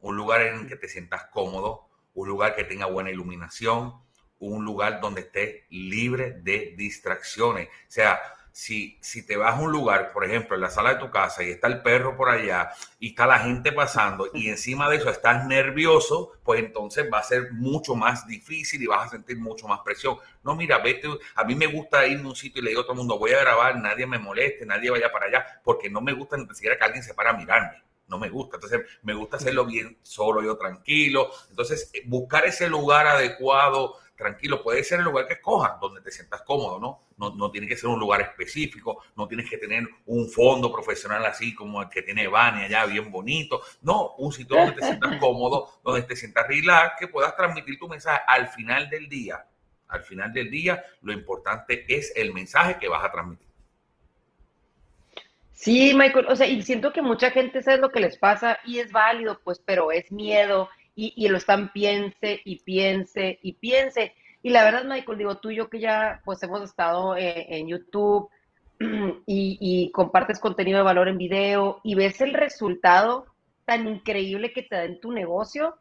un 0.00 0.16
lugar 0.16 0.42
en 0.42 0.60
el 0.60 0.68
que 0.68 0.76
te 0.76 0.86
sientas 0.86 1.24
cómodo, 1.24 1.88
un 2.14 2.28
lugar 2.28 2.54
que 2.54 2.62
tenga 2.62 2.86
buena 2.86 3.10
iluminación, 3.10 3.94
un 4.38 4.64
lugar 4.64 5.00
donde 5.00 5.22
estés 5.22 5.64
libre 5.70 6.34
de 6.40 6.74
distracciones. 6.76 7.66
O 7.66 7.70
sea, 7.88 8.20
si, 8.58 8.98
si 9.00 9.24
te 9.24 9.36
vas 9.36 9.54
a 9.54 9.60
un 9.60 9.70
lugar, 9.70 10.10
por 10.12 10.24
ejemplo, 10.24 10.56
en 10.56 10.62
la 10.62 10.68
sala 10.68 10.94
de 10.94 10.98
tu 10.98 11.12
casa 11.12 11.44
y 11.44 11.50
está 11.50 11.68
el 11.68 11.80
perro 11.80 12.16
por 12.16 12.28
allá 12.28 12.70
y 12.98 13.10
está 13.10 13.24
la 13.24 13.38
gente 13.38 13.70
pasando 13.70 14.30
y 14.34 14.48
encima 14.48 14.90
de 14.90 14.96
eso 14.96 15.08
estás 15.10 15.46
nervioso, 15.46 16.32
pues 16.42 16.58
entonces 16.58 17.08
va 17.10 17.20
a 17.20 17.22
ser 17.22 17.52
mucho 17.52 17.94
más 17.94 18.26
difícil 18.26 18.82
y 18.82 18.88
vas 18.88 19.06
a 19.06 19.10
sentir 19.10 19.38
mucho 19.38 19.68
más 19.68 19.78
presión. 19.84 20.16
No, 20.42 20.56
mira, 20.56 20.78
vete, 20.78 21.08
a 21.36 21.44
mí 21.44 21.54
me 21.54 21.68
gusta 21.68 22.04
irme 22.08 22.24
a 22.24 22.30
un 22.30 22.34
sitio 22.34 22.60
y 22.60 22.64
le 22.64 22.70
digo 22.70 22.80
a 22.80 22.82
todo 22.82 22.94
el 22.94 22.98
mundo, 22.98 23.16
voy 23.16 23.30
a 23.30 23.38
grabar, 23.38 23.76
nadie 23.76 24.08
me 24.08 24.18
moleste, 24.18 24.66
nadie 24.66 24.90
vaya 24.90 25.12
para 25.12 25.26
allá, 25.26 25.60
porque 25.62 25.88
no 25.88 26.00
me 26.00 26.12
gusta 26.12 26.36
ni 26.36 26.44
siquiera 26.52 26.76
que 26.76 26.84
alguien 26.84 27.04
se 27.04 27.14
para 27.14 27.30
a 27.30 27.34
mirarme. 27.34 27.80
no 28.08 28.18
me 28.18 28.28
gusta. 28.28 28.56
Entonces, 28.56 28.80
me 29.02 29.14
gusta 29.14 29.36
hacerlo 29.36 29.66
bien 29.66 29.98
solo, 30.02 30.42
yo 30.42 30.56
tranquilo. 30.56 31.30
Entonces, 31.50 31.90
eh, 31.92 32.02
buscar 32.06 32.44
ese 32.46 32.68
lugar 32.68 33.06
adecuado, 33.06 33.94
tranquilo, 34.18 34.62
puede 34.62 34.82
ser 34.82 34.98
el 34.98 35.04
lugar 35.04 35.28
que 35.28 35.34
escojas, 35.34 35.78
donde 35.80 36.00
te 36.00 36.10
sientas 36.10 36.42
cómodo, 36.42 36.80
¿no? 36.80 37.06
¿no? 37.16 37.34
No 37.36 37.50
tiene 37.52 37.68
que 37.68 37.76
ser 37.76 37.88
un 37.88 38.00
lugar 38.00 38.20
específico, 38.20 39.02
no 39.16 39.28
tienes 39.28 39.48
que 39.48 39.58
tener 39.58 39.86
un 40.06 40.28
fondo 40.28 40.72
profesional 40.72 41.24
así 41.24 41.54
como 41.54 41.80
el 41.80 41.88
que 41.88 42.02
tiene 42.02 42.26
Vania 42.26 42.66
allá, 42.66 42.84
bien 42.86 43.12
bonito. 43.12 43.62
No, 43.80 44.16
un 44.16 44.32
sitio 44.32 44.56
donde 44.56 44.72
te 44.72 44.84
sientas 44.84 45.16
cómodo, 45.20 45.80
donde 45.84 46.02
te 46.02 46.16
sientas 46.16 46.48
relax, 46.48 46.98
que 46.98 47.06
puedas 47.06 47.34
transmitir 47.36 47.78
tu 47.78 47.88
mensaje 47.88 48.20
al 48.26 48.48
final 48.48 48.90
del 48.90 49.08
día. 49.08 49.46
Al 49.86 50.02
final 50.02 50.32
del 50.32 50.50
día, 50.50 50.84
lo 51.02 51.12
importante 51.12 51.86
es 51.88 52.12
el 52.16 52.34
mensaje 52.34 52.76
que 52.78 52.88
vas 52.88 53.04
a 53.04 53.12
transmitir. 53.12 53.48
Sí, 55.52 55.92
Michael, 55.94 56.26
o 56.28 56.36
sea, 56.36 56.46
y 56.46 56.62
siento 56.62 56.92
que 56.92 57.02
mucha 57.02 57.30
gente 57.30 57.62
sabe 57.62 57.78
lo 57.78 57.90
que 57.90 58.00
les 58.00 58.18
pasa 58.18 58.58
y 58.64 58.80
es 58.80 58.92
válido, 58.92 59.40
pues, 59.42 59.60
pero 59.64 59.90
es 59.90 60.10
miedo 60.12 60.68
y, 61.00 61.28
lo 61.28 61.38
están 61.38 61.72
piense 61.72 62.40
y 62.44 62.56
piense 62.60 63.38
y 63.40 63.52
piense. 63.52 64.14
Y 64.42 64.50
la 64.50 64.64
verdad, 64.64 64.84
Michael, 64.84 65.18
digo, 65.18 65.36
tú 65.38 65.50
y 65.50 65.56
yo 65.56 65.70
que 65.70 65.78
ya 65.78 66.20
pues 66.24 66.42
hemos 66.42 66.60
estado 66.62 67.16
eh, 67.16 67.46
en 67.50 67.68
YouTube 67.68 68.28
y, 68.80 69.58
y, 69.60 69.92
compartes 69.92 70.40
contenido 70.40 70.78
de 70.78 70.84
valor 70.84 71.06
en 71.06 71.16
video 71.16 71.80
y 71.84 71.94
ves 71.94 72.20
el 72.20 72.34
resultado 72.34 73.26
tan 73.64 73.86
increíble 73.86 74.52
que 74.52 74.62
te 74.62 74.74
da 74.74 74.84
en 74.84 75.00
tu 75.00 75.12
negocio, 75.12 75.76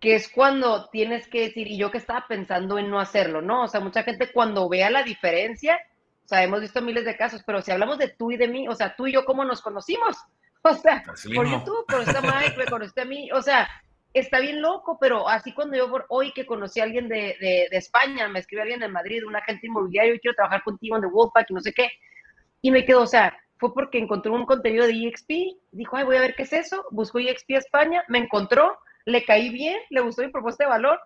que 0.00 0.16
es 0.16 0.28
cuando 0.28 0.90
tienes 0.90 1.28
que 1.28 1.42
decir, 1.42 1.68
y 1.68 1.78
yo 1.78 1.90
que 1.90 1.98
estaba 1.98 2.26
pensando 2.28 2.78
en 2.78 2.90
no 2.90 3.00
hacerlo, 3.00 3.40
¿no? 3.40 3.62
O 3.62 3.68
sea, 3.68 3.80
mucha 3.80 4.02
gente 4.02 4.32
cuando 4.32 4.68
vea 4.68 4.90
la 4.90 5.02
diferencia, 5.02 5.78
o 6.26 6.28
sea, 6.28 6.42
hemos 6.42 6.60
visto 6.60 6.82
miles 6.82 7.06
de 7.06 7.16
casos, 7.16 7.42
pero 7.46 7.62
si 7.62 7.70
hablamos 7.70 7.96
de 7.96 8.08
tú 8.08 8.30
y 8.30 8.36
de 8.36 8.48
mí, 8.48 8.68
o 8.68 8.74
sea, 8.74 8.94
tú 8.96 9.06
y 9.06 9.12
yo, 9.12 9.24
¿cómo 9.24 9.44
nos 9.44 9.62
conocimos? 9.62 10.16
O 10.64 10.74
sea, 10.74 11.02
por 11.34 11.50
YouTube, 11.50 11.84
conocí 11.88 12.16
a 12.16 12.20
Mike, 12.20 12.56
me 12.56 12.66
conocí 12.66 13.00
a 13.00 13.04
mí, 13.04 13.28
o 13.32 13.42
sea, 13.42 13.68
está 14.12 14.40
bien 14.40 14.60
loco, 14.60 14.98
pero 15.00 15.28
así 15.28 15.52
cuando 15.52 15.76
yo 15.76 15.90
hoy 16.08 16.32
que 16.32 16.46
conocí 16.46 16.80
a 16.80 16.84
alguien 16.84 17.08
de, 17.08 17.36
de, 17.40 17.76
España, 17.76 18.28
me 18.28 18.40
escribe 18.40 18.62
alguien 18.62 18.80
de 18.80 18.88
Madrid, 18.88 19.24
un 19.26 19.36
agente 19.36 19.66
inmobiliario, 19.66 20.18
quiero 20.20 20.34
trabajar 20.34 20.62
contigo 20.62 20.96
en 20.96 21.02
The 21.02 21.08
Wolfpack 21.08 21.50
y 21.50 21.54
no 21.54 21.60
sé 21.60 21.72
qué, 21.72 21.90
y 22.60 22.70
me 22.70 22.84
quedo, 22.84 23.02
o 23.02 23.06
sea, 23.06 23.36
fue 23.58 23.72
porque 23.72 23.98
encontró 23.98 24.32
un 24.32 24.44
contenido 24.44 24.86
de 24.86 24.92
EXP, 24.92 25.30
dijo, 25.70 25.96
ay, 25.96 26.04
voy 26.04 26.16
a 26.16 26.20
ver 26.20 26.34
qué 26.34 26.42
es 26.42 26.52
eso, 26.52 26.84
buscó 26.90 27.18
EXP 27.18 27.52
España, 27.52 28.04
me 28.08 28.18
encontró, 28.18 28.78
le 29.04 29.24
caí 29.24 29.50
bien, 29.50 29.78
le 29.90 30.00
gustó 30.00 30.22
mi 30.22 30.28
propuesta 30.28 30.64
de 30.64 30.70
valor, 30.70 31.00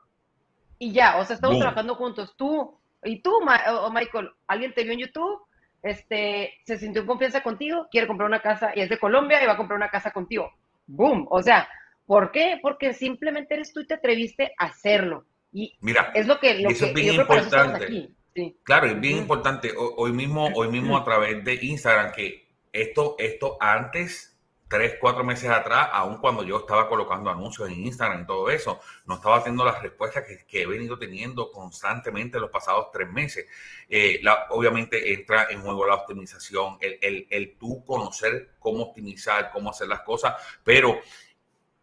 y 0.79 0.93
ya, 0.93 1.19
o 1.19 1.25
sea, 1.25 1.37
estamos 1.37 1.59
trabajando 1.59 1.95
juntos, 1.95 2.35
tú, 2.37 2.79
y 3.05 3.21
tú, 3.21 3.33
o 3.33 3.91
Michael, 3.91 4.31
alguien 4.47 4.75
te 4.75 4.85
vio 4.85 4.93
en 4.93 5.01
YouTube, 5.01 5.41
este, 5.83 6.55
se 6.65 6.79
sintió 6.79 7.03
en 7.03 7.07
confianza 7.07 7.43
contigo, 7.43 7.87
quiere 7.91 8.07
comprar 8.07 8.29
una 8.29 8.43
casa 8.43 8.73
y 8.75 8.81
es 8.81 8.89
de 8.89 8.99
Colombia 8.99 9.43
y 9.43 9.47
va 9.47 9.53
a 9.53 9.57
comprar 9.57 9.77
una 9.77 9.91
casa 9.91 10.11
contigo. 10.11 10.51
¡Boom! 10.87 11.27
O 11.31 11.43
sea, 11.43 11.69
¿por 12.07 12.31
qué? 12.31 12.59
Porque 12.63 12.95
simplemente 12.95 13.55
eres 13.55 13.73
tú 13.73 13.81
y 13.81 13.87
te 13.87 13.95
atreviste 13.95 14.53
a 14.59 14.67
hacerlo. 14.67 15.27
Y 15.53 15.77
Mira, 15.81 16.13
es 16.15 16.27
lo 16.27 16.39
que, 16.39 16.55
lo 16.55 16.71
eso 16.71 16.87
es 16.87 16.95
bien 16.95 17.15
importante. 17.15 18.11
Claro, 18.63 18.87
es 18.87 19.01
bien 19.01 19.19
importante. 19.19 19.73
Hoy 19.77 20.13
mismo, 20.13 20.49
hoy 20.55 20.69
mismo 20.69 20.97
a 20.97 21.05
través 21.05 21.43
de 21.45 21.55
Instagram, 21.55 22.13
que 22.13 22.47
esto, 22.73 23.17
esto 23.19 23.57
antes 23.61 24.37
tres, 24.69 24.97
cuatro 25.01 25.25
meses 25.25 25.49
atrás, 25.49 25.89
aun 25.93 26.19
cuando 26.19 26.43
yo 26.43 26.59
estaba 26.59 26.89
colocando 26.89 27.31
anuncios 27.31 27.69
en 27.69 27.85
Instagram 27.85 28.23
y 28.23 28.27
todo 28.27 28.51
eso, 28.51 28.81
no 29.07 29.15
estaba 29.15 29.43
teniendo 29.43 29.65
las 29.65 29.81
respuestas 29.81 30.25
que, 30.25 30.63
he 30.63 30.67
venido 30.67 30.99
teniendo 30.99 31.51
constantemente 31.53 32.41
los 32.41 32.51
pasados 32.51 32.89
tres 32.93 33.11
meses. 33.11 33.47
Eh, 33.89 34.21
obviamente 34.51 35.13
entra 35.13 35.47
en 35.51 35.63
juego 35.63 35.87
la 35.87 35.95
optimización, 35.95 36.79
el, 36.81 36.99
el, 37.01 37.27
el 37.31 37.57
tú 37.57 37.85
conocer 37.85 38.57
cómo 38.59 38.85
optimizar, 38.85 39.51
cómo 39.53 39.71
hacer 39.71 39.89
las 39.89 40.01
cosas, 40.01 40.35
pero 40.65 40.99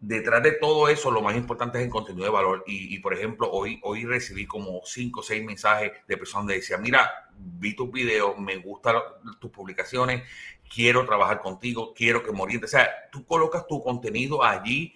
detrás 0.04 0.44
de 0.44 0.52
todo 0.52 0.90
eso, 0.90 1.10
lo 1.12 1.22
más 1.22 1.36
importante 1.38 1.78
es 1.78 1.86
el 1.86 1.90
contenido 1.90 2.26
de 2.26 2.32
valor. 2.32 2.64
Y, 2.68 3.00
por 3.00 3.14
ejemplo, 3.14 3.50
hoy, 3.50 3.80
hoy 3.84 4.06
recibí 4.06 4.46
como 4.46 4.82
cinco 4.84 5.22
o 5.22 5.24
seis 5.24 5.44
mensajes 5.44 5.94
de 6.06 6.18
personas 6.18 6.48
que 6.48 6.56
decían, 6.56 6.82
mira, 6.82 7.30
vi 7.38 7.74
tus 7.74 7.90
videos, 7.90 8.38
me 8.38 8.58
gustan 8.58 8.98
tus 9.40 9.50
publicaciones, 9.50 10.24
quiero 10.70 11.06
trabajar 11.06 11.40
contigo, 11.40 11.94
quiero 11.96 12.22
que 12.22 12.34
me 12.34 12.42
orientes. 12.42 12.70
O 12.70 12.78
sea, 12.78 12.90
tú 13.12 13.26
colocas 13.26 13.66
tu 13.66 13.82
contenido 13.82 14.44
allí 14.44 14.94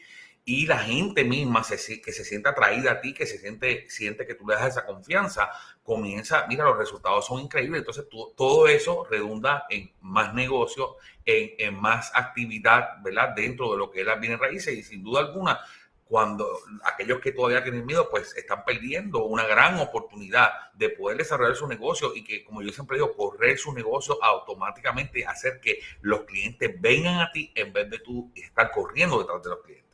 y 0.50 0.66
la 0.66 0.78
gente 0.78 1.26
misma 1.26 1.62
que 1.62 1.78
se 1.78 2.24
siente 2.24 2.48
atraída 2.48 2.94
a 2.94 3.02
ti, 3.02 3.14
que 3.14 3.26
se 3.26 3.38
siente, 3.38 3.86
siente 3.90 4.26
que 4.26 4.34
tú 4.34 4.48
le 4.48 4.56
das 4.56 4.68
esa 4.70 4.86
confianza, 4.86 5.52
comienza, 5.84 6.46
mira, 6.48 6.64
los 6.64 6.78
resultados 6.78 7.26
son 7.28 7.42
increíbles. 7.42 7.80
Entonces, 7.80 8.06
todo 8.10 8.66
eso 8.70 9.06
redunda 9.12 9.66
en 9.70 9.92
más 10.00 10.34
negocio, 10.34 10.96
en, 11.26 11.76
más 11.76 12.14
actividad, 12.16 12.92
¿verdad? 13.04 13.34
Dentro 13.36 13.74
de 13.74 13.78
lo 13.78 13.92
que 13.92 14.00
es 14.00 14.06
las 14.08 14.22
bienes 14.22 14.40
raíces 14.40 14.74
y 14.74 14.84
sin 14.84 15.04
duda 15.04 15.20
alguna, 15.20 15.60
cuando 16.06 16.48
aquellos 16.86 17.20
que 17.20 17.34
todavía 17.34 17.62
tienen 17.62 17.86
miedo, 17.86 18.10
pues 18.10 18.34
están 18.38 18.64
perdiendo 18.64 19.26
una 19.26 19.46
gran 19.46 19.78
oportunidad 19.80 20.72
de 20.76 20.92
poder 20.92 21.18
desarrollar 21.18 21.58
su 21.58 21.68
negocio 21.68 22.16
y 22.16 22.24
que, 22.24 22.46
como 22.46 22.62
yo 22.62 22.72
siempre 22.72 22.96
digo, 22.96 23.14
correr 23.14 23.58
su 23.58 23.74
negocio 23.74 24.18
automáticamente, 24.24 25.26
hacer 25.26 25.60
que 25.60 25.82
los 26.00 26.22
clientes 26.22 26.74
vengan 26.80 27.20
a 27.20 27.34
ti 27.34 27.52
en 27.54 27.74
vez 27.74 27.90
de 27.90 28.00
tú 28.00 28.32
estar 28.34 28.72
corriendo 28.72 29.20
detrás 29.20 29.44
de 29.44 29.50
los 29.50 29.60
clientes 29.60 29.87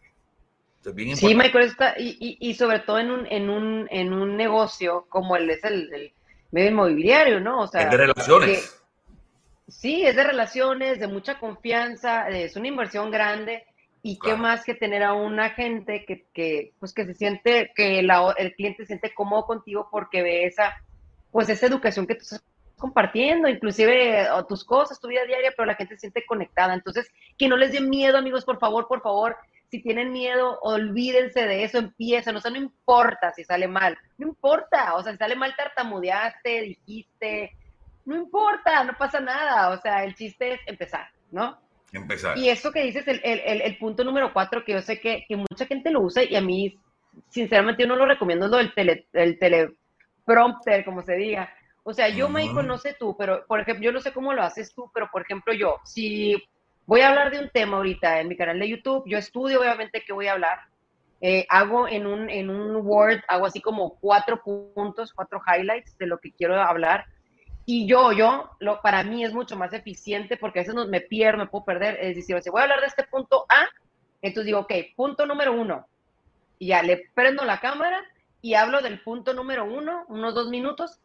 sí, 1.16 1.36
Michael, 1.36 1.66
está, 1.66 1.96
y, 1.98 2.38
y, 2.40 2.54
sobre 2.56 2.80
todo 2.80 3.00
en 3.00 3.12
un, 3.12 3.26
en, 3.28 3.50
un, 3.50 3.88
en 3.90 4.14
un 4.14 4.36
negocio 4.36 5.06
como 5.10 5.36
el 5.36 5.50
es 5.50 5.64
el, 5.64 6.14
medio 6.52 6.70
inmobiliario, 6.70 7.40
¿no? 7.40 7.62
O 7.62 7.68
sea, 7.68 7.84
es 7.84 7.92
de 7.92 7.98
relaciones. 7.98 8.84
sí, 9.68 10.06
es 10.06 10.16
de 10.16 10.24
relaciones, 10.24 11.00
de 11.00 11.08
mucha 11.08 11.40
confianza, 11.40 12.30
es 12.30 12.56
una 12.56 12.68
inversión 12.68 13.12
grande. 13.12 13.66
Y 14.06 14.20
qué 14.20 14.36
más 14.36 14.66
que 14.66 14.76
tener 14.76 15.02
a 15.02 15.14
un 15.14 15.40
agente 15.40 16.04
que, 16.06 16.26
que, 16.34 16.74
pues 16.78 16.94
que 16.94 17.06
se 17.06 17.14
siente, 17.14 17.72
que 17.74 18.04
la, 18.04 18.36
el 18.38 18.54
cliente 18.54 18.84
se 18.84 18.88
siente 18.88 19.14
cómodo 19.14 19.46
contigo 19.46 19.88
porque 19.90 20.22
ve 20.22 20.44
esa, 20.46 20.76
pues 21.32 21.48
esa 21.48 21.68
educación 21.68 22.06
que 22.06 22.16
tú 22.16 22.24
estás 22.24 22.44
compartiendo, 22.78 23.48
inclusive 23.48 24.28
tus 24.50 24.66
cosas, 24.66 25.00
tu 25.00 25.08
vida 25.08 25.24
diaria, 25.26 25.54
pero 25.56 25.66
la 25.66 25.76
gente 25.76 25.96
se 25.96 26.02
siente 26.02 26.26
conectada. 26.26 26.74
Entonces, 26.74 27.10
que 27.38 27.48
no 27.48 27.56
les 27.56 27.72
dé 27.72 27.80
miedo, 27.80 28.18
amigos, 28.18 28.44
por 28.44 28.60
favor, 28.60 28.90
por 28.90 29.02
favor, 29.02 29.38
si 29.74 29.82
tienen 29.82 30.12
miedo, 30.12 30.60
olvídense 30.62 31.48
de 31.48 31.64
eso, 31.64 31.80
empiezan, 31.80 32.36
o 32.36 32.40
sea, 32.40 32.52
no 32.52 32.58
importa 32.58 33.34
si 33.34 33.44
sale 33.44 33.68
mal, 33.68 33.98
no 34.20 34.28
importa, 34.28 34.94
o 34.94 35.02
sea, 35.02 35.14
si 35.14 35.18
sale 35.18 35.36
mal 35.36 35.56
tartamudeaste, 35.56 36.62
dijiste, 36.62 37.58
no 38.06 38.16
importa, 38.16 38.84
no 38.84 38.94
pasa 38.96 39.20
nada, 39.20 39.72
o 39.72 39.82
sea, 39.82 40.04
el 40.04 40.14
chiste 40.14 40.54
es 40.54 40.60
empezar, 40.68 41.08
¿no? 41.32 41.58
Empezar. 41.92 42.38
Y 42.38 42.50
eso 42.50 42.72
que 42.72 42.84
dices, 42.84 43.08
el, 43.08 43.20
el, 43.24 43.62
el, 43.62 43.78
punto 43.80 44.04
número 44.04 44.32
cuatro, 44.32 44.64
que 44.64 44.74
yo 44.74 44.82
sé 44.84 45.00
que, 45.00 45.26
que, 45.28 45.36
mucha 45.36 45.66
gente 45.66 45.90
lo 45.90 46.02
usa 46.02 46.24
y 46.24 46.36
a 46.36 46.42
mí, 46.42 46.78
sinceramente, 47.30 47.82
yo 47.82 47.88
no 47.88 47.96
lo 47.96 48.06
recomiendo, 48.06 48.48
lo 48.48 48.58
del 48.58 48.76
tele, 48.76 49.08
el 49.14 49.40
teleprompter, 49.40 50.86
como 50.86 51.02
se 51.02 51.16
diga. 51.16 51.52
O 51.82 51.96
sea, 51.96 52.10
yo, 52.10 52.30
me 52.30 52.46
no 52.46 52.78
sé 52.78 52.96
tú, 53.00 53.18
pero, 53.18 53.44
por 53.48 53.60
ejemplo, 53.60 53.86
yo 53.86 53.92
no 53.92 54.02
sé 54.02 54.14
cómo 54.14 54.34
lo 54.34 54.44
haces 54.44 54.72
tú, 54.76 54.92
pero, 54.94 55.10
por 55.12 55.24
ejemplo, 55.24 55.52
yo, 55.52 55.80
si 55.84 56.36
Voy 56.86 57.00
a 57.00 57.10
hablar 57.10 57.32
de 57.32 57.40
un 57.40 57.50
tema 57.50 57.78
ahorita 57.78 58.20
en 58.20 58.28
mi 58.28 58.36
canal 58.36 58.60
de 58.60 58.68
YouTube. 58.68 59.04
Yo 59.06 59.18
estudio, 59.18 59.62
obviamente, 59.62 60.04
qué 60.06 60.12
voy 60.12 60.28
a 60.28 60.34
hablar. 60.34 60.60
Eh, 61.22 61.46
hago 61.50 61.88
en 61.88 62.06
un, 62.06 62.30
en 62.30 62.50
un 62.50 62.86
Word, 62.86 63.22
hago 63.30 63.46
así 63.46 63.62
como 63.62 63.98
cuatro 64.02 64.42
puntos, 64.44 65.14
cuatro 65.14 65.42
highlights 65.48 65.98
de 65.98 66.08
lo 66.08 66.20
que 66.20 66.34
quiero 66.34 66.62
hablar. 66.62 67.06
Y 67.66 67.88
yo, 67.88 68.12
yo, 68.12 68.50
lo, 68.60 68.82
para 68.82 69.04
mí 69.04 69.24
es 69.24 69.34
mucho 69.34 69.56
más 69.56 69.72
eficiente 69.72 70.36
porque 70.36 70.60
a 70.60 70.64
veces 70.64 70.76
no, 70.76 70.86
me 70.86 71.00
pierdo, 71.00 71.38
me 71.38 71.48
puedo 71.48 71.64
perder. 71.64 71.98
Es 72.02 72.18
decir, 72.18 72.36
voy 72.52 72.60
a 72.60 72.64
hablar 72.64 72.82
de 72.82 72.88
este 72.88 73.04
punto 73.04 73.46
A, 73.48 73.66
entonces 74.22 74.48
digo, 74.48 74.60
ok, 74.60 74.74
punto 74.98 75.26
número 75.26 75.54
uno. 75.54 75.88
Y 76.60 76.68
ya 76.68 76.84
le 76.84 77.10
prendo 77.14 77.46
la 77.46 77.62
cámara 77.62 78.04
y 78.42 78.56
hablo 78.56 78.82
del 78.82 79.00
punto 79.02 79.34
número 79.34 79.64
uno, 79.64 80.04
unos 80.10 80.36
dos 80.36 80.50
minutos, 80.50 81.00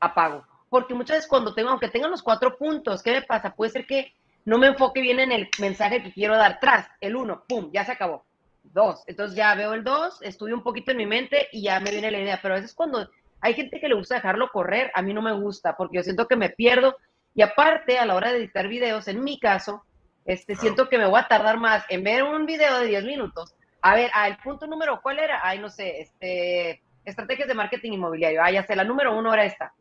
apago. 0.00 0.44
Porque 0.68 0.94
muchas 0.94 1.18
veces 1.18 1.30
cuando 1.30 1.54
tengo, 1.54 1.70
aunque 1.70 1.88
tengan 1.88 2.10
los 2.10 2.24
cuatro 2.24 2.58
puntos, 2.58 3.04
¿qué 3.04 3.12
me 3.12 3.22
pasa? 3.22 3.54
Puede 3.54 3.70
ser 3.70 3.86
que 3.86 4.12
no 4.44 4.58
me 4.58 4.68
enfoque 4.68 5.00
bien 5.00 5.20
en 5.20 5.32
el 5.32 5.48
mensaje 5.60 6.02
que 6.02 6.12
quiero 6.12 6.36
dar. 6.36 6.58
Tras, 6.60 6.88
el 7.00 7.16
uno, 7.16 7.44
pum, 7.48 7.70
ya 7.72 7.84
se 7.84 7.92
acabó. 7.92 8.24
Dos, 8.64 9.02
entonces 9.06 9.36
ya 9.36 9.54
veo 9.54 9.74
el 9.74 9.84
dos, 9.84 10.22
estudio 10.22 10.54
un 10.54 10.62
poquito 10.62 10.92
en 10.92 10.96
mi 10.96 11.06
mente 11.06 11.48
y 11.52 11.62
ya 11.62 11.80
me 11.80 11.90
viene 11.90 12.10
la 12.10 12.20
idea. 12.20 12.38
Pero 12.40 12.54
a 12.54 12.56
veces 12.58 12.74
cuando 12.74 13.08
hay 13.40 13.54
gente 13.54 13.80
que 13.80 13.88
le 13.88 13.94
gusta 13.94 14.14
dejarlo 14.16 14.48
correr, 14.48 14.90
a 14.94 15.02
mí 15.02 15.12
no 15.12 15.22
me 15.22 15.32
gusta 15.32 15.76
porque 15.76 15.96
yo 15.96 16.02
siento 16.02 16.26
que 16.26 16.36
me 16.36 16.50
pierdo. 16.50 16.96
Y 17.34 17.42
aparte, 17.42 17.98
a 17.98 18.06
la 18.06 18.14
hora 18.14 18.30
de 18.30 18.38
editar 18.38 18.68
videos, 18.68 19.08
en 19.08 19.22
mi 19.24 19.38
caso, 19.38 19.84
este, 20.24 20.54
siento 20.54 20.88
que 20.88 20.98
me 20.98 21.06
voy 21.06 21.20
a 21.20 21.28
tardar 21.28 21.58
más 21.58 21.84
en 21.88 22.04
ver 22.04 22.22
un 22.22 22.46
video 22.46 22.78
de 22.78 22.86
10 22.86 23.04
minutos. 23.04 23.54
A 23.80 23.94
ver, 23.94 24.10
ah, 24.14 24.28
el 24.28 24.36
punto 24.36 24.66
número, 24.66 25.00
¿cuál 25.02 25.18
era? 25.18 25.40
Ay, 25.42 25.58
no 25.58 25.68
sé, 25.68 26.00
este, 26.00 26.82
estrategias 27.04 27.48
de 27.48 27.54
marketing 27.54 27.92
inmobiliario. 27.92 28.42
Ah, 28.42 28.50
ya 28.50 28.64
sé, 28.64 28.76
la 28.76 28.84
número 28.84 29.16
uno 29.16 29.32
era 29.34 29.44
esta. 29.44 29.72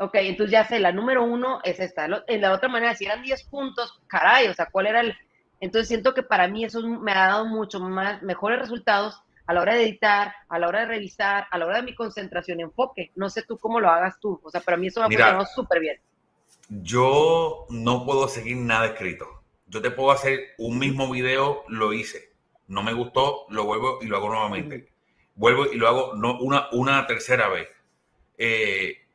Ok, 0.00 0.14
entonces 0.14 0.52
ya 0.52 0.64
sé, 0.64 0.78
la 0.78 0.92
número 0.92 1.24
uno 1.24 1.60
es 1.64 1.80
esta. 1.80 2.06
En 2.26 2.40
la 2.40 2.52
otra 2.52 2.68
manera, 2.68 2.94
si 2.94 3.04
eran 3.04 3.22
10 3.22 3.44
puntos, 3.44 4.00
caray, 4.06 4.46
o 4.46 4.54
sea, 4.54 4.66
¿cuál 4.70 4.86
era 4.86 5.00
el...? 5.00 5.16
Entonces 5.60 5.88
siento 5.88 6.14
que 6.14 6.22
para 6.22 6.46
mí 6.46 6.64
eso 6.64 6.80
me 6.86 7.10
ha 7.10 7.26
dado 7.26 7.46
mucho 7.46 7.80
más, 7.80 8.22
mejores 8.22 8.60
resultados 8.60 9.20
a 9.48 9.54
la 9.54 9.62
hora 9.62 9.74
de 9.74 9.82
editar, 9.82 10.34
a 10.48 10.58
la 10.58 10.68
hora 10.68 10.80
de 10.80 10.86
revisar, 10.86 11.48
a 11.50 11.58
la 11.58 11.66
hora 11.66 11.78
de 11.78 11.82
mi 11.82 11.94
concentración 11.96 12.60
y 12.60 12.62
enfoque. 12.62 13.10
No 13.16 13.28
sé 13.28 13.42
tú 13.42 13.58
cómo 13.58 13.80
lo 13.80 13.88
hagas 13.88 14.20
tú. 14.20 14.38
O 14.44 14.50
sea, 14.50 14.60
para 14.60 14.76
mí 14.76 14.86
eso 14.86 15.00
me 15.00 15.06
ha 15.06 15.08
funcionado 15.08 15.46
súper 15.46 15.80
bien. 15.80 15.96
Yo 16.68 17.66
no 17.70 18.04
puedo 18.04 18.28
seguir 18.28 18.58
nada 18.58 18.86
escrito. 18.86 19.26
yo 19.66 19.82
te 19.82 19.90
puedo 19.90 20.10
hacer 20.12 20.38
un 20.58 20.78
mismo 20.78 21.10
video, 21.10 21.64
lo 21.66 21.92
hice. 21.92 22.30
No 22.68 22.82
me 22.82 22.92
gustó, 22.92 23.46
lo 23.48 23.64
vuelvo 23.64 23.98
y 24.02 24.06
lo 24.06 24.18
hago 24.18 24.28
nuevamente. 24.28 24.92
Vuelvo 25.34 25.66
y 25.66 25.76
lo 25.76 25.88
hago 25.88 26.14
no, 26.14 26.38
una, 26.40 26.68
una 26.72 27.06
tercera 27.06 27.48
vez. 27.48 27.68
Eh, 28.36 29.07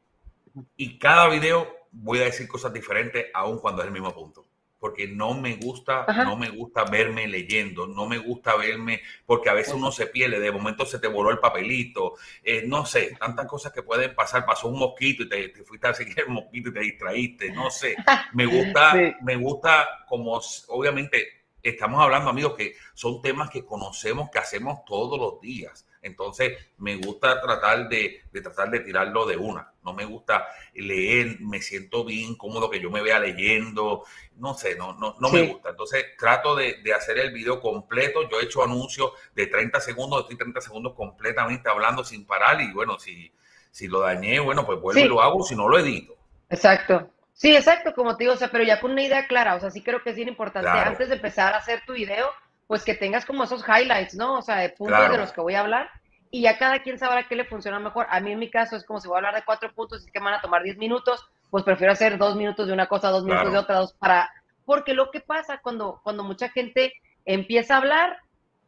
y 0.76 0.98
cada 0.98 1.28
video 1.30 1.68
voy 1.92 2.20
a 2.20 2.26
decir 2.26 2.48
cosas 2.48 2.74
diferentes, 2.74 3.28
aun 3.34 3.60
cuando 3.60 3.82
es 3.82 3.88
el 3.88 3.94
mismo 3.94 4.14
punto. 4.14 4.48
Porque 4.80 5.08
no 5.08 5.34
me 5.34 5.56
gusta, 5.56 6.06
no 6.26 6.36
me 6.36 6.50
gusta 6.50 6.84
verme 6.84 7.26
leyendo, 7.26 7.88
no 7.88 8.06
me 8.06 8.18
gusta 8.18 8.58
verme, 8.58 9.02
porque 9.26 9.50
a 9.50 9.54
veces 9.54 9.76
uno 9.76 9.94
se 9.94 10.08
pierde, 10.08 10.42
de 10.42 10.52
momento 10.52 10.86
se 10.86 11.00
te 11.00 11.08
voló 11.08 11.32
el 11.32 11.40
papelito, 11.40 12.16
eh, 12.44 12.64
no 12.68 12.86
sé, 12.86 13.16
tantas 13.18 13.48
cosas 13.48 13.72
que 13.72 13.82
pueden 13.82 14.14
pasar, 14.14 14.46
pasó 14.46 14.68
un 14.68 14.78
mosquito 14.78 15.24
y 15.24 15.30
te, 15.30 15.54
fuiste 15.64 15.88
a 15.88 15.94
seguir 15.94 16.20
el 16.20 16.34
mosquito 16.34 16.68
y 16.68 16.74
te 16.74 16.80
distraíste, 16.82 17.52
no 17.54 17.72
sé, 17.72 17.96
me 18.34 18.46
gusta, 18.46 18.94
me 19.24 19.38
gusta 19.38 19.88
como, 20.06 20.42
obviamente, 20.68 21.46
estamos 21.62 22.02
hablando, 22.02 22.30
amigos, 22.30 22.56
que 22.58 22.76
son 22.94 23.22
temas 23.22 23.50
que 23.50 23.64
conocemos, 23.64 24.30
que 24.30 24.40
hacemos 24.40 24.84
todos 24.86 25.18
los 25.18 25.40
días. 25.40 25.88
Entonces, 26.04 26.58
me 26.78 26.98
gusta 26.98 27.42
tratar 27.42 27.90
de, 27.90 28.22
tratar 28.32 28.70
de 28.70 28.82
tirarlo 28.82 29.26
de 29.26 29.38
una. 29.38 29.72
No 29.84 29.94
me 29.94 30.06
gusta 30.06 30.48
leer, 30.74 31.40
me 31.40 31.62
siento 31.62 32.06
bien 32.06 32.36
cómodo 32.36 32.70
que 32.70 32.80
yo 32.80 32.92
me 32.92 33.02
vea 33.02 33.20
leyendo. 33.20 34.04
No 34.36 34.54
sé, 34.54 34.76
no, 34.76 34.94
no, 34.94 35.16
no 35.20 35.30
me 35.30 35.42
gusta. 35.44 35.70
Entonces, 35.70 36.06
trato 36.18 36.56
de, 36.56 36.82
hacer 36.96 37.18
el 37.18 37.32
video 37.32 37.60
completo. 37.60 38.30
Yo 38.30 38.40
he 38.40 38.44
hecho 38.44 38.64
anuncios 38.64 39.14
de 39.34 39.48
30 39.48 39.80
segundos, 39.80 40.22
estoy 40.22 40.38
30 40.38 40.62
segundos 40.62 40.94
completamente 40.94 41.70
hablando 41.70 42.04
sin 42.04 42.26
parar. 42.26 42.62
Y 42.62 42.72
bueno, 42.72 43.00
si, 43.00 43.34
si 43.72 43.88
lo 43.88 44.02
dañé, 44.02 44.40
bueno, 44.40 44.66
pues 44.66 44.80
vuelvo 44.80 45.02
y 45.02 45.08
lo 45.08 45.22
hago, 45.22 45.44
si 45.44 45.56
no 45.56 45.68
lo 45.68 45.80
edito. 45.80 46.16
Exacto. 46.50 47.10
Sí, 47.34 47.56
exacto, 47.56 47.94
como 47.96 48.16
te 48.16 48.26
digo, 48.26 48.34
o 48.34 48.38
sea, 48.38 48.50
pero 48.50 48.64
ya 48.64 48.80
con 48.80 48.92
una 48.92 49.02
idea 49.02 49.28
clara, 49.28 49.56
o 49.56 49.60
sea, 49.60 49.72
sí 49.72 49.82
creo 49.82 50.04
que 50.04 50.12
es 50.12 50.16
bien 50.16 50.28
importante 50.28 50.70
antes 50.70 51.10
de 51.10 51.16
empezar 51.16 51.54
a 51.54 51.58
hacer 51.58 51.82
tu 51.86 51.94
video, 51.94 52.30
pues 52.74 52.84
que 52.84 52.96
tengas 52.96 53.24
como 53.24 53.44
esos 53.44 53.64
highlights, 53.68 54.16
¿no? 54.16 54.40
O 54.40 54.42
sea, 54.42 54.56
de 54.56 54.70
puntos 54.70 55.12
de 55.12 55.16
los 55.20 55.32
que 55.32 55.42
voy 55.42 55.54
a 55.54 55.60
hablar 55.60 55.92
y 56.32 56.42
ya 56.42 56.58
cada 56.58 56.82
quien 56.82 56.98
sabrá 56.98 57.28
qué 57.28 57.36
le 57.36 57.46
funciona 57.46 57.78
mejor. 57.78 58.08
A 58.10 58.20
mí 58.20 58.32
en 58.32 58.40
mi 58.40 58.50
caso 58.50 58.76
es 58.76 58.84
como 58.84 59.00
si 59.00 59.08
voy 59.08 59.14
a 59.14 59.18
hablar 59.18 59.36
de 59.36 59.44
cuatro 59.46 59.72
puntos 59.72 60.08
y 60.08 60.12
que 60.12 60.20
van 60.20 60.34
a 60.34 60.42
tomar 60.42 60.64
diez 60.64 60.76
minutos, 60.76 61.24
pues 61.52 61.64
prefiero 61.64 61.94
hacer 61.94 62.18
dos 62.18 62.36
minutos 62.36 62.66
de 62.66 62.74
una 62.74 62.88
cosa, 62.88 63.10
dos 63.10 63.26
minutos 63.26 63.52
de 63.52 63.58
otra, 63.60 63.76
dos 63.76 63.94
para... 63.94 64.28
Porque 64.66 64.96
lo 64.96 65.12
que 65.12 65.20
pasa 65.20 65.60
cuando, 65.62 66.02
cuando 66.04 66.24
mucha 66.24 66.50
gente 66.50 66.94
empieza 67.26 67.76
a 67.76 67.78
hablar 67.78 68.18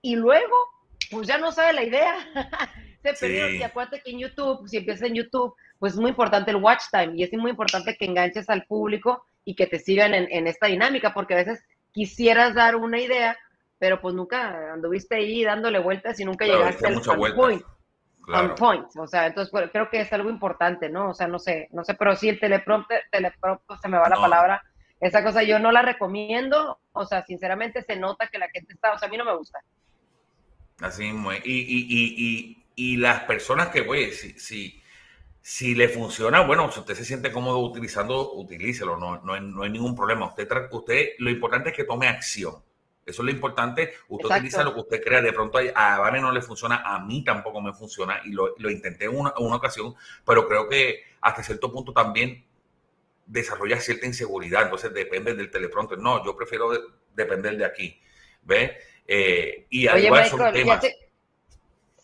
y 0.04 0.16
luego, 0.18 0.56
pues 1.10 1.28
ya 1.28 1.40
no 1.40 1.52
sabe 1.52 1.74
la 1.74 1.84
idea. 1.84 2.14
Se 3.02 3.14
perdió. 3.14 3.50
Y 3.50 3.64
acuérdate 3.64 4.04
que 4.04 4.12
en 4.12 4.20
YouTube, 4.20 4.70
si 4.70 4.78
empiezas 4.78 5.10
en 5.10 5.16
YouTube, 5.16 5.56
pues 5.80 5.94
es 5.94 6.00
muy 6.00 6.12
importante 6.12 6.52
el 6.52 6.58
watch 6.58 6.84
time 6.92 7.14
y 7.16 7.24
es 7.24 7.34
muy 7.34 7.50
importante 7.50 7.98
que 7.98 8.06
enganches 8.06 8.52
al 8.52 8.66
público 8.66 9.26
y 9.46 9.56
que 9.56 9.66
te 9.66 9.80
sigan 9.80 10.14
en, 10.14 10.28
en 10.30 10.46
esta 10.46 10.68
dinámica, 10.68 11.12
porque 11.12 11.34
a 11.34 11.38
veces 11.38 11.64
quisieras 11.92 12.54
dar 12.54 12.76
una 12.76 13.00
idea, 13.00 13.36
pero 13.78 14.02
pues 14.02 14.16
nunca 14.16 14.74
anduviste 14.74 15.16
ahí 15.16 15.44
dándole 15.44 15.80
vueltas 15.80 16.20
y 16.20 16.26
nunca 16.26 16.46
llegaste 16.46 16.88
al 16.88 17.02
point. 17.36 17.64
point. 18.58 18.86
O 18.98 19.08
sea, 19.08 19.28
entonces 19.28 19.52
pues, 19.52 19.70
creo 19.72 19.90
que 19.90 20.02
es 20.02 20.12
algo 20.14 20.30
importante, 20.30 20.90
¿no? 20.90 21.10
O 21.10 21.14
sea, 21.14 21.28
no 21.28 21.40
sé, 21.40 21.68
no 21.72 21.84
sé, 21.84 21.94
pero 21.96 22.16
sí 22.16 22.30
el 22.30 22.40
teleprompter, 22.40 23.04
teleprompter 23.12 23.78
se 23.78 23.88
me 23.88 23.98
va 23.98 24.10
la 24.10 24.16
palabra. 24.16 24.64
Esa 25.00 25.24
cosa 25.24 25.44
yo 25.44 25.60
no 25.60 25.72
la 25.72 25.82
recomiendo, 25.82 26.80
o 26.94 27.06
sea, 27.06 27.26
sinceramente 27.26 27.84
se 27.84 27.98
nota 27.98 28.28
que 28.28 28.40
la 28.40 28.50
gente 28.50 28.74
está, 28.74 28.94
o 28.94 28.98
sea, 28.98 29.08
a 29.08 29.12
mí 29.12 29.18
no 29.18 29.26
me 29.26 29.36
gusta. 29.36 29.60
Así 30.80 31.04
y, 31.04 31.52
y, 31.52 32.16
y, 32.18 32.66
y, 32.76 32.98
las 32.98 33.24
personas 33.24 33.70
que, 33.70 33.82
oye, 33.82 34.12
si, 34.12 34.38
si, 34.40 34.82
si 35.42 35.76
le 35.76 35.90
funciona, 35.90 36.42
bueno, 36.42 36.72
si 36.72 36.80
usted 36.80 36.96
se 36.96 37.06
siente 37.06 37.32
cómodo 37.32 37.60
utilizando, 37.60 38.34
utilícelo, 38.34 38.98
no, 38.98 39.22
no, 39.22 39.40
no 39.40 39.64
hay 39.64 39.70
ningún 39.70 39.96
problema. 39.96 40.28
Usted, 40.28 40.50
usted, 40.72 41.10
lo 41.20 41.30
importante 41.30 41.70
es 41.70 41.76
que 41.76 41.84
tome 41.84 42.08
acción. 42.08 42.56
Eso 43.06 43.22
es 43.22 43.26
lo 43.26 43.32
importante. 43.32 43.94
Usted 44.10 44.30
utiliza 44.30 44.64
lo 44.64 44.74
que 44.74 44.80
usted 44.80 45.04
crea. 45.04 45.22
De 45.22 45.32
pronto 45.32 45.60
a 45.76 46.00
Vane 46.00 46.20
no 46.22 46.32
le 46.32 46.42
funciona, 46.42 46.78
a 46.78 47.00
mí 47.00 47.24
tampoco 47.24 47.62
me 47.62 47.74
funciona 47.74 48.22
y 48.26 48.32
lo, 48.32 48.56
intenté 48.70 49.06
en 49.06 49.16
una, 49.16 49.32
ocasión, 49.36 49.94
pero 50.26 50.48
creo 50.48 50.68
que 50.68 51.04
hasta 51.22 51.44
cierto 51.44 51.72
punto 51.72 51.94
también 51.94 52.44
desarrolla 53.28 53.80
cierta 53.80 54.08
inseguridad. 54.08 54.64
Entonces 54.64 54.94
depende 54.94 55.36
del 55.36 55.52
teleprompter. 55.52 56.00
No, 56.00 56.26
yo 56.26 56.36
prefiero 56.36 56.72
depender 57.16 57.58
de 57.58 57.66
aquí. 57.66 58.02
¿Ve? 58.42 58.78
Eh, 59.08 59.68
y 59.70 59.88
Oye, 59.88 60.26
son 60.26 60.52
temas. 60.52 60.84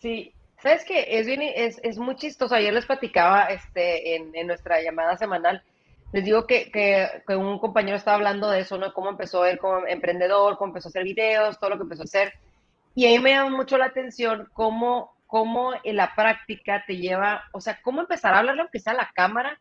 Sí, 0.00 0.32
¿sabes 0.60 0.84
qué? 0.84 1.18
Es, 1.18 1.26
bien, 1.26 1.42
es, 1.42 1.80
es 1.82 1.98
muy 1.98 2.14
chistoso. 2.14 2.54
Ayer 2.54 2.72
les 2.72 2.86
platicaba 2.86 3.46
este, 3.46 4.16
en, 4.16 4.34
en 4.34 4.46
nuestra 4.46 4.80
llamada 4.80 5.16
semanal 5.16 5.64
les 6.12 6.24
digo 6.24 6.46
que, 6.46 6.70
que, 6.70 7.36
un 7.36 7.58
compañero 7.58 7.96
estaba 7.96 8.16
hablando 8.16 8.50
de 8.50 8.60
eso, 8.60 8.76
¿no? 8.76 8.92
Cómo 8.92 9.08
empezó 9.08 9.46
él 9.46 9.58
como 9.58 9.86
emprendedor, 9.86 10.58
cómo 10.58 10.68
empezó 10.68 10.88
a 10.88 10.90
hacer 10.90 11.04
videos, 11.04 11.58
todo 11.58 11.70
lo 11.70 11.76
que 11.76 11.84
empezó 11.84 12.02
a 12.02 12.04
hacer. 12.04 12.34
Y 12.94 13.06
a 13.06 13.10
mí 13.10 13.18
me 13.18 13.30
llama 13.30 13.56
mucho 13.56 13.78
la 13.78 13.86
atención 13.86 14.48
cómo, 14.52 15.16
cómo 15.26 15.72
en 15.82 15.96
la 15.96 16.14
práctica 16.14 16.84
te 16.86 16.98
lleva, 16.98 17.44
o 17.52 17.60
sea, 17.60 17.80
cómo 17.80 18.02
empezar 18.02 18.34
a 18.34 18.40
hablarle 18.40 18.60
aunque 18.60 18.78
sea 18.78 18.92
a 18.92 18.96
la 18.96 19.10
cámara, 19.14 19.58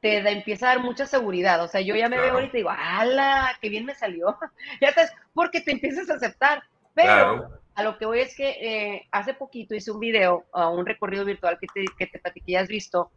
te 0.00 0.22
da, 0.22 0.30
empieza 0.30 0.66
a 0.66 0.74
dar 0.76 0.84
mucha 0.84 1.04
seguridad. 1.06 1.62
O 1.64 1.66
sea, 1.66 1.80
yo 1.80 1.96
ya 1.96 2.08
me 2.08 2.18
veo 2.18 2.34
ahorita 2.34 2.56
y 2.56 2.60
digo, 2.60 2.70
¡hala! 2.70 3.56
¡Qué 3.60 3.68
bien 3.68 3.84
me 3.84 3.96
salió! 3.96 4.38
ya 4.80 4.92
sabes, 4.92 5.12
porque 5.34 5.60
te 5.60 5.72
empiezas 5.72 6.08
a 6.10 6.14
aceptar. 6.14 6.62
Pero 6.94 7.60
a 7.74 7.82
lo 7.82 7.98
que 7.98 8.06
voy 8.06 8.20
es 8.20 8.36
que 8.36 8.48
eh, 8.48 9.06
hace 9.10 9.34
poquito 9.34 9.74
hice 9.74 9.90
un 9.90 10.00
video, 10.00 10.44
un 10.52 10.86
recorrido 10.86 11.24
virtual 11.24 11.58
que 11.60 11.66
te, 11.72 11.84
que 11.96 12.06
te 12.06 12.18
platiqué, 12.18 12.56
has 12.56 12.68
visto, 12.68 13.10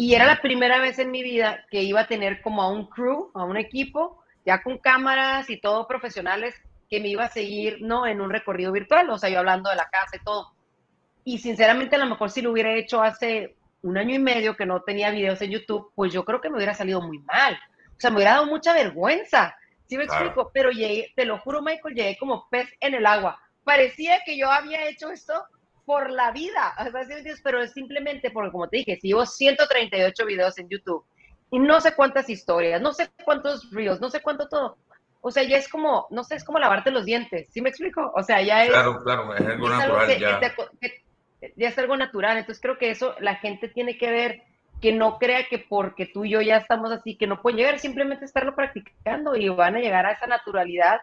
y 0.00 0.14
era 0.14 0.26
la 0.26 0.40
primera 0.40 0.78
vez 0.78 1.00
en 1.00 1.10
mi 1.10 1.24
vida 1.24 1.64
que 1.72 1.82
iba 1.82 2.02
a 2.02 2.06
tener 2.06 2.40
como 2.40 2.62
a 2.62 2.70
un 2.70 2.86
crew, 2.86 3.32
a 3.34 3.42
un 3.42 3.56
equipo, 3.56 4.22
ya 4.46 4.62
con 4.62 4.78
cámaras 4.78 5.50
y 5.50 5.60
todo 5.60 5.88
profesionales, 5.88 6.54
que 6.88 7.00
me 7.00 7.08
iba 7.08 7.24
a 7.24 7.30
seguir, 7.30 7.78
¿no? 7.80 8.06
En 8.06 8.20
un 8.20 8.30
recorrido 8.30 8.70
virtual, 8.70 9.10
o 9.10 9.18
sea, 9.18 9.28
yo 9.28 9.40
hablando 9.40 9.70
de 9.70 9.74
la 9.74 9.88
casa 9.90 10.14
y 10.14 10.22
todo. 10.24 10.52
Y 11.24 11.38
sinceramente, 11.38 11.96
a 11.96 11.98
lo 11.98 12.06
mejor 12.06 12.30
si 12.30 12.42
lo 12.42 12.52
hubiera 12.52 12.76
hecho 12.76 13.02
hace 13.02 13.56
un 13.82 13.98
año 13.98 14.14
y 14.14 14.20
medio 14.20 14.56
que 14.56 14.66
no 14.66 14.82
tenía 14.82 15.10
videos 15.10 15.42
en 15.42 15.50
YouTube, 15.50 15.90
pues 15.96 16.12
yo 16.12 16.24
creo 16.24 16.40
que 16.40 16.48
me 16.48 16.58
hubiera 16.58 16.74
salido 16.74 17.00
muy 17.00 17.18
mal. 17.18 17.58
O 17.88 18.00
sea, 18.00 18.10
me 18.10 18.18
hubiera 18.18 18.34
dado 18.34 18.46
mucha 18.46 18.74
vergüenza. 18.74 19.56
¿Sí 19.88 19.96
me 19.96 20.04
explico? 20.04 20.52
Pero 20.54 20.70
llegué, 20.70 21.12
te 21.16 21.24
lo 21.24 21.38
juro, 21.38 21.60
Michael, 21.60 21.96
llegué 21.96 22.16
como 22.18 22.48
pez 22.50 22.72
en 22.78 22.94
el 22.94 23.04
agua. 23.04 23.40
Parecía 23.64 24.20
que 24.24 24.38
yo 24.38 24.48
había 24.48 24.88
hecho 24.88 25.10
esto 25.10 25.44
por 25.88 26.10
la 26.10 26.32
vida, 26.32 26.74
pero 27.42 27.62
es 27.62 27.72
simplemente 27.72 28.30
porque, 28.30 28.52
como 28.52 28.68
te 28.68 28.76
dije, 28.76 28.98
si 29.00 29.08
llevo 29.08 29.24
138 29.24 30.26
videos 30.26 30.58
en 30.58 30.68
YouTube 30.68 31.02
y 31.50 31.58
no 31.58 31.80
sé 31.80 31.94
cuántas 31.94 32.28
historias, 32.28 32.78
no 32.82 32.92
sé 32.92 33.08
cuántos 33.24 33.70
reels, 33.70 33.98
no 33.98 34.10
sé 34.10 34.20
cuánto 34.20 34.46
todo. 34.48 34.76
O 35.22 35.30
sea, 35.30 35.44
ya 35.44 35.56
es 35.56 35.66
como, 35.66 36.06
no 36.10 36.24
sé, 36.24 36.34
es 36.34 36.44
como 36.44 36.58
lavarte 36.58 36.90
los 36.90 37.06
dientes, 37.06 37.48
¿sí 37.50 37.62
me 37.62 37.70
explico? 37.70 38.12
O 38.14 38.22
sea, 38.22 38.42
ya 38.42 38.64
es... 38.64 38.68
Claro, 38.68 39.02
claro, 39.02 39.34
es 39.34 39.46
algo 39.46 39.68
natural 39.70 40.18
ya. 40.18 40.40
ya 41.56 41.68
es 41.68 41.78
algo 41.78 41.96
natural, 41.96 42.36
entonces 42.36 42.60
creo 42.60 42.76
que 42.76 42.90
eso 42.90 43.14
la 43.20 43.36
gente 43.36 43.68
tiene 43.68 43.96
que 43.96 44.10
ver, 44.10 44.42
que 44.82 44.92
no 44.92 45.16
crea 45.16 45.46
que 45.48 45.58
porque 45.58 46.04
tú 46.04 46.26
y 46.26 46.32
yo 46.32 46.42
ya 46.42 46.58
estamos 46.58 46.92
así, 46.92 47.16
que 47.16 47.26
no 47.26 47.40
pueden 47.40 47.56
llegar, 47.56 47.78
simplemente 47.78 48.26
estarlo 48.26 48.54
practicando 48.54 49.36
y 49.36 49.48
van 49.48 49.76
a 49.76 49.80
llegar 49.80 50.04
a 50.04 50.12
esa 50.12 50.26
naturalidad 50.26 51.00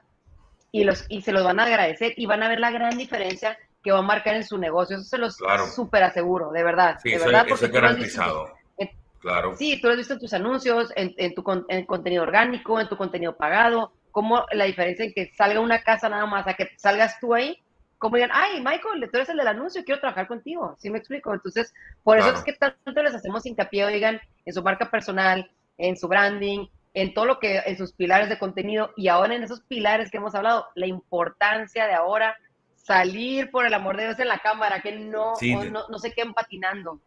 y, 0.72 0.84
los, 0.84 1.08
y 1.10 1.24
se 1.24 1.32
los 1.32 1.44
van 1.44 1.60
a 1.60 1.64
agradecer 1.64 2.14
y 2.18 2.28
van 2.28 2.44
a 2.44 2.50
ver 2.50 2.60
la 2.60 2.70
gran 2.70 2.96
diferencia 2.96 3.58
que 3.86 3.92
va 3.92 4.00
a 4.00 4.02
marcar 4.02 4.36
en 4.36 4.44
su 4.44 4.58
negocio. 4.58 4.98
Eso 4.98 5.06
se 5.06 5.20
los 5.20 5.38
súper 5.76 6.02
aseguro, 6.02 6.52
de 6.52 6.64
verdad. 6.64 6.98
Sí, 7.04 7.12
de 7.12 7.20
verdad, 7.20 7.46
porque 7.48 7.66
es 7.66 7.72
garantizado. 7.72 8.52
claro. 9.20 9.56
Sí, 9.56 9.80
tú 9.80 9.88
lo 9.88 9.94
has 9.94 10.00
visto 10.00 10.16
en 10.16 10.20
tus 10.20 10.34
anuncios, 10.34 10.92
en, 10.96 11.36
tu 11.36 11.44
contenido 11.44 12.24
orgánico, 12.24 12.80
en 12.80 12.90
tu 12.90 12.98
contenido 12.98 13.38
pagado, 13.38 13.94
como 14.10 14.44
la 14.54 14.66
diferencia 14.66 15.06
en 15.06 15.14
que 15.14 15.32
salga 15.38 15.60
una 15.60 15.84
casa 15.84 16.10
nada 16.10 16.26
más 16.26 16.48
a 16.48 16.56
que 16.56 16.72
salgas 16.78 17.20
tú 17.20 17.36
ahí, 17.36 17.62
como 18.00 18.16
digan, 18.16 18.32
ay, 18.34 18.60
Michael, 18.60 19.08
tú 19.12 19.18
eres 19.18 19.30
el 19.30 19.38
del 19.38 19.48
anuncio, 19.48 19.84
quiero 19.86 20.02
trabajar 20.02 20.28
contigo, 20.28 20.76
¿sí 20.80 20.90
me 20.90 20.98
explico? 20.98 21.34
Entonces, 21.34 21.72
por 22.04 22.18
eso 22.18 22.32
es 22.32 22.44
que 22.44 22.54
tanto 22.54 23.04
les 23.04 23.14
hacemos 23.14 23.46
hincapié, 23.46 23.86
oigan, 23.86 24.20
en 24.46 24.54
su 24.54 24.64
marca 24.64 24.90
personal, 24.90 25.50
en 25.78 25.96
su 25.96 26.08
branding, 26.08 26.68
en 26.96 27.14
todo 27.14 27.26
lo 27.26 27.40
que, 27.40 27.62
en 27.66 27.78
sus 27.78 27.94
pilares 27.94 28.30
de 28.30 28.40
contenido 28.40 28.92
y 28.96 29.10
ahora 29.10 29.36
en 29.36 29.44
esos 29.44 29.62
pilares 29.62 30.10
que 30.10 30.18
hemos 30.18 30.34
hablado, 30.34 30.66
la 30.76 30.88
importancia 30.88 31.86
de 31.86 31.94
ahora 31.94 32.36
salir 32.86 33.50
por 33.50 33.66
el 33.66 33.74
amor 33.74 33.98
de 33.98 34.04
Dios 34.04 34.20
en 34.20 34.28
la 34.28 34.38
cámara, 34.38 34.80
que 34.82 34.92
no, 34.92 35.34
no, 35.72 35.88
no, 35.90 36.00
se 36.00 36.14
queden 36.14 36.34
patinando. 36.34 37.00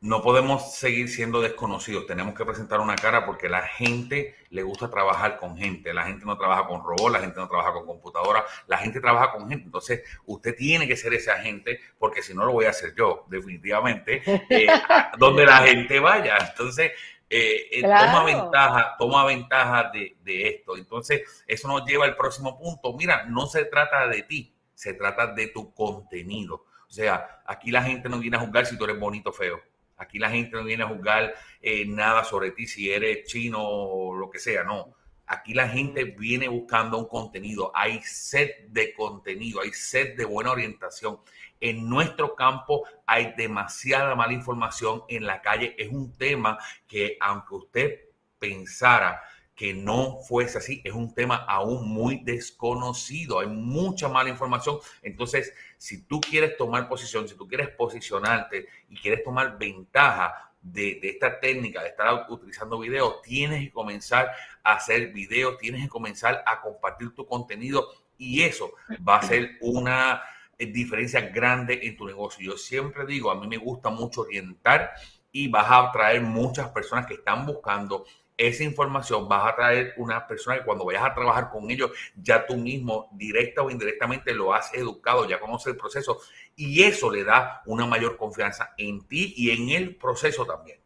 No 0.00 0.22
podemos 0.22 0.74
seguir 0.74 1.08
siendo 1.08 1.40
desconocidos, 1.40 2.06
tenemos 2.06 2.34
que 2.34 2.44
presentar 2.44 2.80
una 2.80 2.94
cara 2.94 3.26
porque 3.26 3.48
la 3.48 3.62
gente 3.62 4.36
le 4.50 4.62
gusta 4.62 4.88
trabajar 4.88 5.38
con 5.38 5.56
gente, 5.56 5.92
la 5.92 6.04
gente 6.04 6.24
no 6.24 6.38
trabaja 6.38 6.68
con 6.68 6.80
robots, 6.80 7.12
la 7.12 7.20
gente 7.20 7.40
no 7.40 7.48
trabaja 7.48 7.72
con 7.72 7.86
computadoras, 7.86 8.44
la 8.68 8.78
gente 8.78 9.00
trabaja 9.00 9.32
con 9.32 9.48
gente. 9.48 9.64
Entonces, 9.64 10.02
usted 10.26 10.54
tiene 10.54 10.86
que 10.86 10.96
ser 10.96 11.12
ese 11.14 11.32
agente 11.32 11.80
porque 11.98 12.22
si 12.22 12.32
no 12.32 12.44
lo 12.44 12.52
voy 12.52 12.66
a 12.66 12.70
hacer 12.70 12.94
yo, 12.94 13.24
definitivamente, 13.28 14.22
eh, 14.48 14.66
donde 15.18 15.44
la 15.44 15.56
gente 15.58 15.98
vaya. 15.98 16.36
Entonces, 16.38 16.92
eh, 17.28 17.66
eh, 17.72 17.82
toma 17.82 18.22
ventaja, 18.22 18.94
toma 18.96 19.24
ventaja 19.24 19.90
de, 19.92 20.16
de, 20.22 20.48
esto. 20.50 20.76
Entonces, 20.76 21.42
eso 21.48 21.66
nos 21.66 21.84
lleva 21.84 22.04
al 22.04 22.14
próximo 22.14 22.56
punto. 22.56 22.92
Mira, 22.92 23.24
no 23.24 23.46
se 23.46 23.64
trata 23.64 24.06
de 24.06 24.22
ti, 24.22 24.55
se 24.76 24.94
trata 24.94 25.32
de 25.32 25.48
tu 25.48 25.72
contenido. 25.72 26.66
O 26.86 26.92
sea, 26.92 27.42
aquí 27.46 27.70
la 27.70 27.82
gente 27.82 28.08
no 28.08 28.20
viene 28.20 28.36
a 28.36 28.40
juzgar 28.40 28.66
si 28.66 28.78
tú 28.78 28.84
eres 28.84 29.00
bonito 29.00 29.30
o 29.30 29.32
feo. 29.32 29.60
Aquí 29.96 30.18
la 30.18 30.30
gente 30.30 30.54
no 30.54 30.62
viene 30.62 30.84
a 30.84 30.88
juzgar 30.88 31.34
eh, 31.62 31.86
nada 31.86 32.22
sobre 32.22 32.50
ti, 32.50 32.66
si 32.66 32.92
eres 32.92 33.26
chino 33.26 33.58
o 33.62 34.14
lo 34.14 34.30
que 34.30 34.38
sea, 34.38 34.62
no. 34.62 34.94
Aquí 35.26 35.54
la 35.54 35.68
gente 35.68 36.04
viene 36.04 36.46
buscando 36.46 36.98
un 36.98 37.08
contenido, 37.08 37.72
hay 37.74 38.00
sed 38.02 38.68
de 38.68 38.94
contenido, 38.94 39.62
hay 39.62 39.72
sed 39.72 40.16
de 40.16 40.24
buena 40.26 40.52
orientación. 40.52 41.18
En 41.58 41.88
nuestro 41.88 42.36
campo 42.36 42.84
hay 43.06 43.32
demasiada 43.36 44.14
mala 44.14 44.34
información 44.34 45.02
en 45.08 45.26
la 45.26 45.40
calle. 45.40 45.74
Es 45.78 45.88
un 45.88 46.12
tema 46.12 46.58
que 46.86 47.16
aunque 47.18 47.54
usted 47.54 48.00
pensara 48.38 49.22
que 49.56 49.72
no 49.72 50.18
fuese 50.20 50.58
así, 50.58 50.82
es 50.84 50.92
un 50.92 51.14
tema 51.14 51.36
aún 51.48 51.88
muy 51.88 52.18
desconocido, 52.18 53.40
hay 53.40 53.46
mucha 53.46 54.06
mala 54.06 54.28
información. 54.28 54.78
Entonces, 55.02 55.54
si 55.78 56.02
tú 56.02 56.20
quieres 56.20 56.58
tomar 56.58 56.88
posición, 56.88 57.26
si 57.26 57.34
tú 57.34 57.48
quieres 57.48 57.70
posicionarte 57.70 58.66
y 58.90 58.96
quieres 58.96 59.24
tomar 59.24 59.58
ventaja 59.58 60.52
de, 60.60 61.00
esta 61.02 61.40
técnica 61.40 61.82
de 61.82 61.88
estar 61.88 62.26
utilizando 62.28 62.78
videos, 62.78 63.22
tienes 63.22 63.62
que 63.64 63.72
comenzar 63.72 64.30
a 64.62 64.74
hacer 64.74 65.10
videos, 65.12 65.56
tienes 65.56 65.82
que 65.82 65.88
comenzar 65.88 66.44
a 66.46 66.60
compartir 66.60 67.14
tu 67.14 67.26
contenido 67.26 67.88
y 68.18 68.42
eso 68.42 68.72
va 69.08 69.16
a 69.16 69.22
ser 69.22 69.52
una 69.62 70.22
eh, 70.58 70.66
diferencia 70.66 71.20
grande 71.20 71.80
en 71.82 71.96
tu 71.96 72.04
negocio. 72.04 72.52
Yo 72.52 72.58
siempre 72.58 73.06
digo, 73.06 73.30
a 73.30 73.40
mí 73.40 73.46
me 73.46 73.56
gusta 73.56 73.88
mucho 73.88 74.20
orientar 74.22 74.92
y 75.32 75.48
vas 75.48 75.66
a 75.70 75.88
atraer 75.88 76.20
muchas 76.20 76.68
personas 76.70 77.06
que 77.06 77.14
están 77.14 77.46
buscando 77.46 78.04
esa 78.36 78.64
información 78.64 79.28
vas 79.28 79.52
a 79.52 79.56
traer 79.56 79.94
una 79.96 80.26
persona 80.26 80.58
que 80.58 80.64
cuando 80.64 80.84
vayas 80.84 81.04
a 81.04 81.14
trabajar 81.14 81.50
con 81.50 81.70
ellos, 81.70 81.90
ya 82.14 82.46
tú 82.46 82.56
mismo, 82.56 83.08
directa 83.12 83.62
o 83.62 83.70
indirectamente, 83.70 84.34
lo 84.34 84.52
has 84.52 84.72
educado, 84.74 85.28
ya 85.28 85.40
conoces 85.40 85.72
el 85.72 85.76
proceso 85.76 86.20
y 86.54 86.82
eso 86.82 87.10
le 87.10 87.24
da 87.24 87.62
una 87.66 87.86
mayor 87.86 88.16
confianza 88.16 88.74
en 88.76 89.06
ti 89.06 89.34
y 89.36 89.50
en 89.50 89.70
el 89.70 89.96
proceso 89.96 90.44
también. 90.44 90.78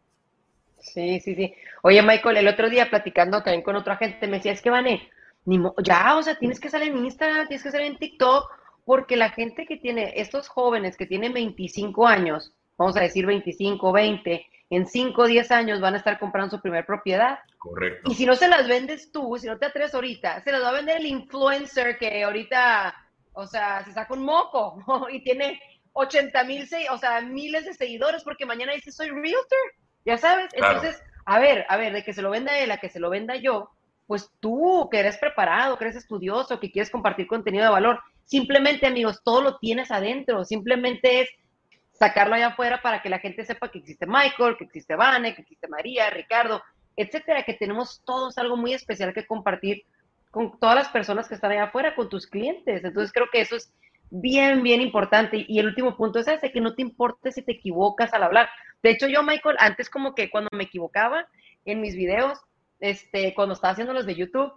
Sí, 0.79 1.19
sí, 1.19 1.35
sí. 1.35 1.53
Oye, 1.83 2.01
Michael, 2.01 2.37
el 2.37 2.47
otro 2.47 2.69
día 2.69 2.89
platicando 2.89 3.43
también 3.43 3.63
con 3.63 3.75
otra 3.75 3.97
gente, 3.97 4.27
me 4.27 4.37
decía, 4.37 4.51
es 4.51 4.61
que 4.61 4.69
Vané, 4.69 5.09
ya, 5.83 6.17
o 6.17 6.23
sea, 6.23 6.37
tienes 6.37 6.59
que 6.59 6.69
salir 6.69 6.89
en 6.89 7.05
Instagram, 7.05 7.47
tienes 7.47 7.63
que 7.63 7.71
salir 7.71 7.87
en 7.87 7.97
TikTok, 7.97 8.49
porque 8.85 9.15
la 9.15 9.29
gente 9.29 9.65
que 9.65 9.77
tiene, 9.77 10.13
estos 10.15 10.47
jóvenes 10.47 10.97
que 10.97 11.05
tienen 11.05 11.33
25 11.33 12.07
años, 12.07 12.53
vamos 12.77 12.97
a 12.97 13.01
decir 13.01 13.25
25, 13.25 13.91
20, 13.91 14.45
en 14.71 14.87
5 14.87 15.21
o 15.21 15.27
10 15.27 15.51
años 15.51 15.81
van 15.81 15.95
a 15.95 15.97
estar 15.97 16.17
comprando 16.17 16.55
su 16.55 16.61
primer 16.61 16.85
propiedad. 16.85 17.39
Correcto. 17.57 18.09
Y 18.09 18.15
si 18.15 18.25
no 18.25 18.35
se 18.35 18.47
las 18.47 18.69
vendes 18.69 19.11
tú, 19.11 19.37
si 19.37 19.45
no 19.45 19.59
te 19.59 19.65
atreves 19.65 19.93
ahorita, 19.93 20.41
se 20.41 20.51
las 20.51 20.63
va 20.63 20.69
a 20.69 20.73
vender 20.73 20.97
el 20.97 21.07
influencer 21.07 21.97
que 21.97 22.23
ahorita, 22.23 22.95
o 23.33 23.45
sea, 23.45 23.83
se 23.83 23.91
saca 23.91 24.13
un 24.13 24.23
moco 24.23 24.77
y 25.11 25.23
tiene 25.23 25.61
80 25.91 26.43
mil, 26.45 26.67
o 26.89 26.97
sea, 26.97 27.19
miles 27.19 27.65
de 27.65 27.73
seguidores 27.73 28.23
porque 28.23 28.45
mañana 28.45 28.71
dice 28.71 28.93
soy 28.93 29.09
realtor, 29.09 29.59
ya 30.05 30.17
sabes. 30.17 30.49
Entonces, 30.53 31.03
a 31.25 31.37
ver, 31.37 31.65
a 31.67 31.75
ver, 31.75 31.91
de 31.91 32.05
que 32.05 32.13
se 32.13 32.21
lo 32.21 32.29
venda 32.29 32.57
él 32.57 32.71
a 32.71 32.77
que 32.77 32.87
se 32.87 33.01
lo 33.01 33.09
venda 33.09 33.35
yo, 33.35 33.71
pues 34.07 34.31
tú 34.39 34.87
que 34.89 34.99
eres 34.99 35.17
preparado, 35.17 35.77
que 35.77 35.83
eres 35.83 35.97
estudioso, 35.97 36.61
que 36.61 36.71
quieres 36.71 36.89
compartir 36.89 37.27
contenido 37.27 37.65
de 37.65 37.71
valor, 37.71 37.99
simplemente 38.23 38.87
amigos, 38.87 39.21
todo 39.21 39.41
lo 39.41 39.57
tienes 39.57 39.91
adentro, 39.91 40.45
simplemente 40.45 41.21
es 41.23 41.29
sacarlo 42.01 42.33
allá 42.33 42.47
afuera 42.47 42.81
para 42.81 43.03
que 43.03 43.09
la 43.09 43.19
gente 43.19 43.45
sepa 43.45 43.69
que 43.69 43.77
existe 43.77 44.07
Michael, 44.07 44.57
que 44.57 44.63
existe 44.63 44.95
Vane, 44.95 45.35
que 45.35 45.43
existe 45.43 45.67
María, 45.67 46.09
Ricardo, 46.09 46.63
etcétera, 46.95 47.43
que 47.43 47.53
tenemos 47.53 48.01
todos 48.03 48.39
algo 48.39 48.57
muy 48.57 48.73
especial 48.73 49.13
que 49.13 49.27
compartir 49.27 49.83
con 50.31 50.57
todas 50.59 50.75
las 50.75 50.87
personas 50.87 51.27
que 51.27 51.35
están 51.35 51.51
allá 51.51 51.65
afuera, 51.65 51.93
con 51.93 52.09
tus 52.09 52.25
clientes. 52.25 52.83
Entonces 52.83 53.11
creo 53.13 53.27
que 53.31 53.41
eso 53.41 53.55
es 53.55 53.71
bien, 54.09 54.63
bien 54.63 54.81
importante. 54.81 55.45
Y 55.47 55.59
el 55.59 55.67
último 55.67 55.95
punto 55.95 56.17
es 56.17 56.27
ese, 56.27 56.51
que 56.51 56.59
no 56.59 56.73
te 56.73 56.81
importe 56.81 57.31
si 57.31 57.43
te 57.43 57.51
equivocas 57.51 58.11
al 58.15 58.23
hablar. 58.23 58.49
De 58.81 58.89
hecho, 58.89 59.07
yo, 59.07 59.21
Michael, 59.21 59.57
antes 59.59 59.87
como 59.87 60.15
que 60.15 60.31
cuando 60.31 60.49
me 60.53 60.63
equivocaba 60.63 61.27
en 61.65 61.81
mis 61.81 61.95
videos, 61.95 62.39
este, 62.79 63.35
cuando 63.35 63.53
estaba 63.53 63.73
haciendo 63.73 63.93
los 63.93 64.07
de 64.07 64.15
YouTube, 64.15 64.51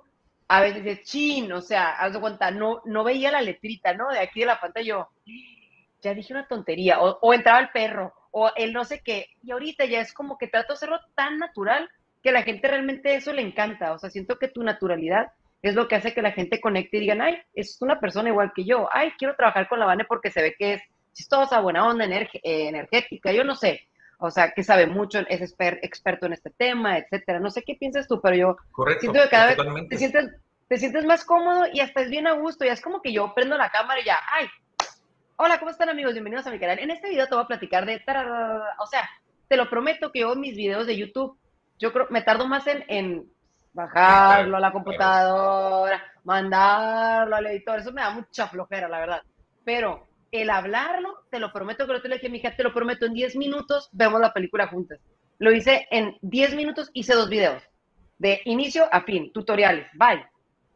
a 0.49 0.63
veces 0.63 0.83
decía, 0.83 1.05
chin, 1.05 1.53
o 1.53 1.61
sea, 1.61 1.91
haz 1.91 2.15
de 2.15 2.21
cuenta, 2.21 2.51
no, 2.51 2.81
no 2.87 3.05
veía 3.05 3.31
la 3.31 3.43
letrita, 3.43 3.93
¿no? 3.93 4.09
De 4.09 4.21
aquí 4.21 4.41
de 4.41 4.47
la 4.47 4.61
pantalla 4.61 4.87
yo, 4.87 5.09
ya 6.05 6.15
dije 6.15 6.33
una 6.33 6.47
tontería, 6.47 7.01
o, 7.01 7.35
entraba 7.35 7.61
el 7.61 7.71
perro, 7.71 8.13
o 8.31 8.51
el 8.57 8.73
no 8.73 8.85
sé 8.85 9.01
qué, 9.05 9.27
y 9.43 9.51
ahorita 9.51 9.85
ya 9.87 10.01
es 10.01 10.13
como 10.13 10.39
que 10.39 10.47
trato 10.47 10.69
de 10.69 10.75
hacerlo 10.75 11.01
tan 11.15 11.39
natural 11.39 11.89
que 12.23 12.31
a 12.31 12.33
la 12.33 12.43
gente 12.43 12.69
realmente 12.69 13.15
eso 13.15 13.33
le 13.33 13.43
encanta, 13.43 13.93
o 13.93 13.99
sea, 13.99 14.11
siento 14.11 14.39
que 14.39 14.49
tu 14.49 14.63
naturalidad 14.63 15.33
es 15.63 15.75
lo 15.75 15.89
que 15.89 15.97
hace 15.97 16.13
que 16.13 16.23
la 16.23 16.33
gente 16.33 16.61
conecte 16.61 16.99
y 16.99 17.01
digan, 17.01 17.23
ay, 17.23 17.39
es 17.55 17.81
una 17.81 17.99
persona 17.99 18.29
igual 18.29 18.53
que 18.55 18.65
yo, 18.65 18.89
ay, 18.93 19.13
quiero 19.19 19.35
trabajar 19.35 19.69
con 19.69 19.79
la 19.79 19.87
Vane 19.87 20.05
porque 20.05 20.31
se 20.31 20.43
ve 20.43 20.55
que 20.59 20.75
es 20.75 20.83
chistosa, 21.15 21.61
buena 21.61 21.87
onda, 21.87 22.05
eh, 22.05 22.31
energética, 22.43 23.33
yo 23.33 23.45
no 23.45 23.55
sé, 23.55 23.89
o 24.19 24.31
sea, 24.31 24.53
que 24.53 24.63
sabe 24.63 24.87
mucho, 24.87 25.21
es 25.29 25.41
experto 25.41 26.27
en 26.27 26.33
este 26.33 26.51
tema, 26.51 26.99
etcétera. 26.99 27.41
No 27.41 27.51
sé 27.51 27.63
qué 27.63 27.75
piensas 27.75 28.09
tú, 28.09 28.21
pero 28.23 28.37
yo 28.37 28.57
siento 29.01 29.23
que 29.23 29.29
cada 29.29 29.47
vez 29.49 29.57
te 29.89 29.97
sientes, 29.99 30.31
te 30.69 30.79
sientes 30.79 31.05
más 31.05 31.25
cómodo 31.25 31.65
y 31.73 31.81
hasta 31.81 32.01
es 32.01 32.11
bien 32.11 32.27
a 32.27 32.33
gusto, 32.33 32.65
ya 32.65 32.73
es 32.73 32.81
como 32.81 33.03
que 33.03 33.13
yo 33.13 33.35
prendo 33.35 33.57
la 33.57 33.71
cámara 33.71 34.01
y 34.01 34.05
ya, 34.05 34.19
ay, 34.33 34.47
Hola, 35.37 35.59
¿cómo 35.59 35.73
están 35.73 35.89
amigos? 35.89 36.13
Bienvenidos 36.13 36.47
a 36.47 36.53
mi 36.53 36.61
canal. 36.61 36.79
En 36.79 36.93
este 36.93 37.09
video 37.09 37.27
te 37.27 37.35
voy 37.35 37.43
a 37.43 37.49
platicar 37.49 37.85
de... 37.85 38.01
O 38.79 38.87
sea, 38.87 39.11
te 39.49 39.57
lo 39.57 39.69
prometo 39.69 40.13
que 40.13 40.21
en 40.21 40.39
mis 40.41 40.55
videos 40.55 40.87
de 40.87 40.97
YouTube, 40.97 41.37
yo 41.77 41.93
creo, 41.93 42.07
me 42.11 42.23
tardo 42.23 42.47
más 42.47 42.65
en, 42.69 43.29
bajarlo 43.73 44.57
a 44.57 44.61
la 44.61 44.71
computadora, 44.71 46.01
mandarlo 46.23 47.35
al 47.35 47.47
editor. 47.49 47.81
Eso 47.81 47.91
me 47.91 48.03
da 48.03 48.11
mucha 48.11 48.47
flojera, 48.47 48.89
la 48.89 49.01
verdad. 49.01 49.23
Pero 49.65 50.07
el 50.31 50.51
hablarlo, 50.51 51.25
te 51.33 51.41
lo 51.41 51.53
prometo 51.53 51.85
que 51.85 51.95
lo 51.95 52.01
te 52.01 52.09
lo 52.09 52.15
dije 52.15 52.29
a 52.29 52.31
mi 52.31 52.39
hija, 52.39 52.55
te 52.55 52.63
lo 52.63 52.73
prometo, 52.73 53.05
en 53.05 53.15
10 53.15 53.35
minutos 53.35 53.89
vemos 53.91 54.21
la 54.21 54.33
película 54.33 54.69
juntas. 54.69 55.01
Lo 55.39 55.51
hice 55.51 55.89
en 55.91 56.17
10 56.23 56.55
minutos, 56.55 56.91
hice 56.95 57.15
dos 57.15 57.29
videos. 57.29 57.61
De 58.19 58.41
inicio 58.45 58.89
a 58.93 59.03
fin, 59.03 59.33
tutoriales. 59.33 59.89
Bye. 59.95 60.25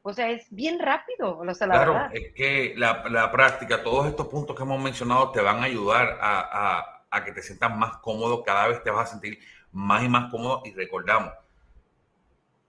O 0.08 0.12
sea, 0.14 0.30
es 0.30 0.46
bien 0.48 0.78
rápido. 0.78 1.38
claro, 1.58 2.08
es 2.14 2.32
que 2.32 2.72
la, 2.78 3.30
práctica, 3.30 3.82
todos 3.82 4.06
estos 4.06 4.26
puntos 4.28 4.56
que 4.56 4.62
hemos 4.62 4.82
mencionado 4.82 5.32
te 5.32 5.42
van 5.42 5.58
a 5.58 5.64
ayudar 5.64 6.16
a, 6.22 7.02
a, 7.10 7.24
que 7.24 7.32
te 7.32 7.42
sientas 7.42 7.76
más 7.76 7.98
cómodo, 7.98 8.42
cada 8.42 8.68
vez 8.68 8.82
te 8.82 8.90
vas 8.90 9.06
a 9.06 9.10
sentir 9.10 9.38
más 9.70 10.02
y 10.02 10.08
más 10.08 10.30
cómodo 10.30 10.62
y 10.64 10.72
recordamos, 10.72 11.34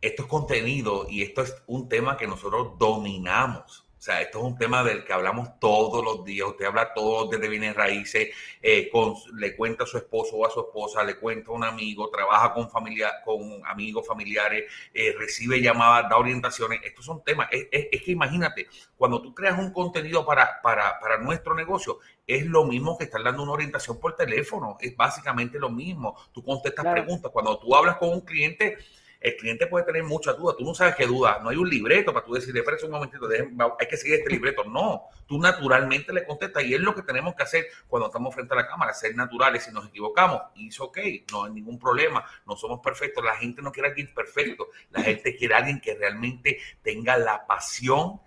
esto 0.01 0.23
es 0.23 0.27
contenido 0.27 1.05
y 1.09 1.21
esto 1.21 1.41
es 1.41 1.63
un 1.65 1.87
tema 1.87 2.17
que 2.17 2.27
nosotros 2.27 2.77
dominamos. 2.77 3.88
O 3.99 4.01
sea, 4.01 4.21
esto 4.21 4.37
es 4.37 4.45
un 4.45 4.57
tema 4.57 4.81
del 4.81 5.03
que 5.03 5.11
hablamos 5.11 5.59
todos 5.59 6.01
los 6.01 6.23
días. 6.23 6.47
Usted 6.47 6.63
habla 6.63 6.93
todo 6.93 7.27
desde 7.27 7.49
bienes 7.49 7.75
raíces, 7.75 8.29
eh, 8.61 8.89
con, 8.89 9.15
le 9.35 9.57
cuenta 9.57 9.83
a 9.83 9.87
su 9.87 9.97
esposo 9.97 10.37
o 10.37 10.45
a 10.45 10.49
su 10.49 10.61
esposa, 10.61 11.03
le 11.03 11.17
cuenta 11.19 11.51
a 11.51 11.53
un 11.53 11.65
amigo, 11.65 12.09
trabaja 12.09 12.53
con 12.53 12.69
familia, 12.69 13.21
con 13.25 13.61
amigos 13.65 14.07
familiares, 14.07 14.71
eh, 14.93 15.13
recibe 15.19 15.59
llamadas, 15.61 16.09
da 16.09 16.15
orientaciones. 16.15 16.79
Estos 16.81 17.03
son 17.03 17.21
temas. 17.25 17.49
Es, 17.51 18.01
que 18.01 18.11
imagínate, 18.11 18.69
cuando 18.95 19.21
tú 19.21 19.35
creas 19.35 19.59
un 19.59 19.73
contenido 19.73 20.25
para, 20.25 20.61
para, 20.61 20.97
para 21.01 21.17
nuestro 21.17 21.53
negocio, 21.53 21.99
es 22.25 22.45
lo 22.45 22.63
mismo 22.63 22.97
que 22.97 23.03
estar 23.03 23.21
dando 23.21 23.43
una 23.43 23.51
orientación 23.51 23.99
por 23.99 24.15
teléfono. 24.15 24.77
Es 24.79 24.95
básicamente 24.95 25.59
lo 25.59 25.69
mismo. 25.69 26.15
Tú 26.31 26.41
contestas 26.41 26.85
preguntas. 26.89 27.33
Cuando 27.33 27.59
tú 27.59 27.75
hablas 27.75 27.97
con 27.97 28.07
un 28.13 28.21
cliente, 28.21 28.77
el 29.19 29.35
cliente 29.35 29.67
puede 29.67 29.85
tener 29.85 30.03
muchas 30.03 30.37
dudas, 30.37 30.55
tú 30.57 30.63
no 30.63 30.73
sabes 30.73 30.95
qué 30.95 31.05
dudas, 31.05 31.41
no 31.43 31.49
hay 31.49 31.57
un 31.57 31.69
libreto 31.69 32.13
para 32.13 32.25
tú 32.25 32.33
decirle, 32.33 32.61
espera 32.61 32.77
un 32.83 32.91
momentito, 32.91 33.27
hay 33.27 33.87
que 33.87 33.97
seguir 33.97 34.19
este 34.19 34.29
libreto. 34.29 34.63
No, 34.63 35.03
tú 35.27 35.37
naturalmente 35.39 36.13
le 36.13 36.25
contestas 36.25 36.63
y 36.63 36.73
es 36.73 36.79
lo 36.79 36.95
que 36.95 37.01
tenemos 37.01 37.35
que 37.35 37.43
hacer 37.43 37.65
cuando 37.87 38.07
estamos 38.07 38.33
frente 38.33 38.53
a 38.53 38.57
la 38.57 38.67
cámara, 38.67 38.93
ser 38.93 39.15
naturales. 39.15 39.63
Si 39.63 39.71
nos 39.71 39.87
equivocamos, 39.87 40.41
es 40.55 40.79
ok, 40.79 40.97
no 41.31 41.45
hay 41.45 41.51
ningún 41.51 41.77
problema, 41.77 42.23
no 42.45 42.55
somos 42.55 42.79
perfectos. 42.79 43.23
La 43.23 43.35
gente 43.35 43.61
no 43.61 43.71
quiere 43.71 43.89
a 43.89 43.91
alguien 43.91 44.13
perfecto, 44.13 44.69
la 44.91 45.01
gente 45.01 45.35
quiere 45.35 45.53
a 45.53 45.57
alguien 45.57 45.81
que 45.81 45.95
realmente 45.95 46.59
tenga 46.81 47.17
la 47.17 47.45
pasión 47.45 48.21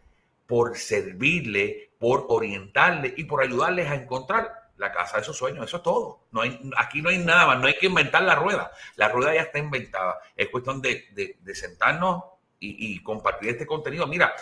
por 0.47 0.77
servirle, 0.77 1.93
por 1.99 2.27
orientarle 2.29 3.15
y 3.17 3.25
por 3.25 3.43
ayudarles 3.43 3.89
a 3.89 3.95
encontrar 3.95 4.62
la 4.83 4.93
casa 4.93 5.19
de 5.19 5.25
sus 5.25 5.37
sueños, 5.37 5.65
eso 5.65 5.79
es 5.79 5.83
todo. 5.83 6.25
No 6.33 6.43
hay, 6.43 6.61
aquí 6.77 7.01
no 7.01 7.09
hay 7.09 7.19
nada 7.19 7.47
más, 7.47 7.61
no 7.61 7.67
hay 7.67 7.75
que 7.79 7.87
inventar 7.87 8.23
la 8.23 8.35
rueda. 8.35 8.71
La 8.97 9.09
rueda 9.09 9.35
ya 9.35 9.43
está 9.43 9.59
inventada. 9.59 10.19
Es 10.37 10.49
cuestión 10.49 10.83
de, 10.83 11.39
sentarnos 11.55 12.25
y, 12.59 13.03
compartir 13.03 13.51
este 13.51 13.67
contenido. 13.67 14.07
Mira, 14.07 14.35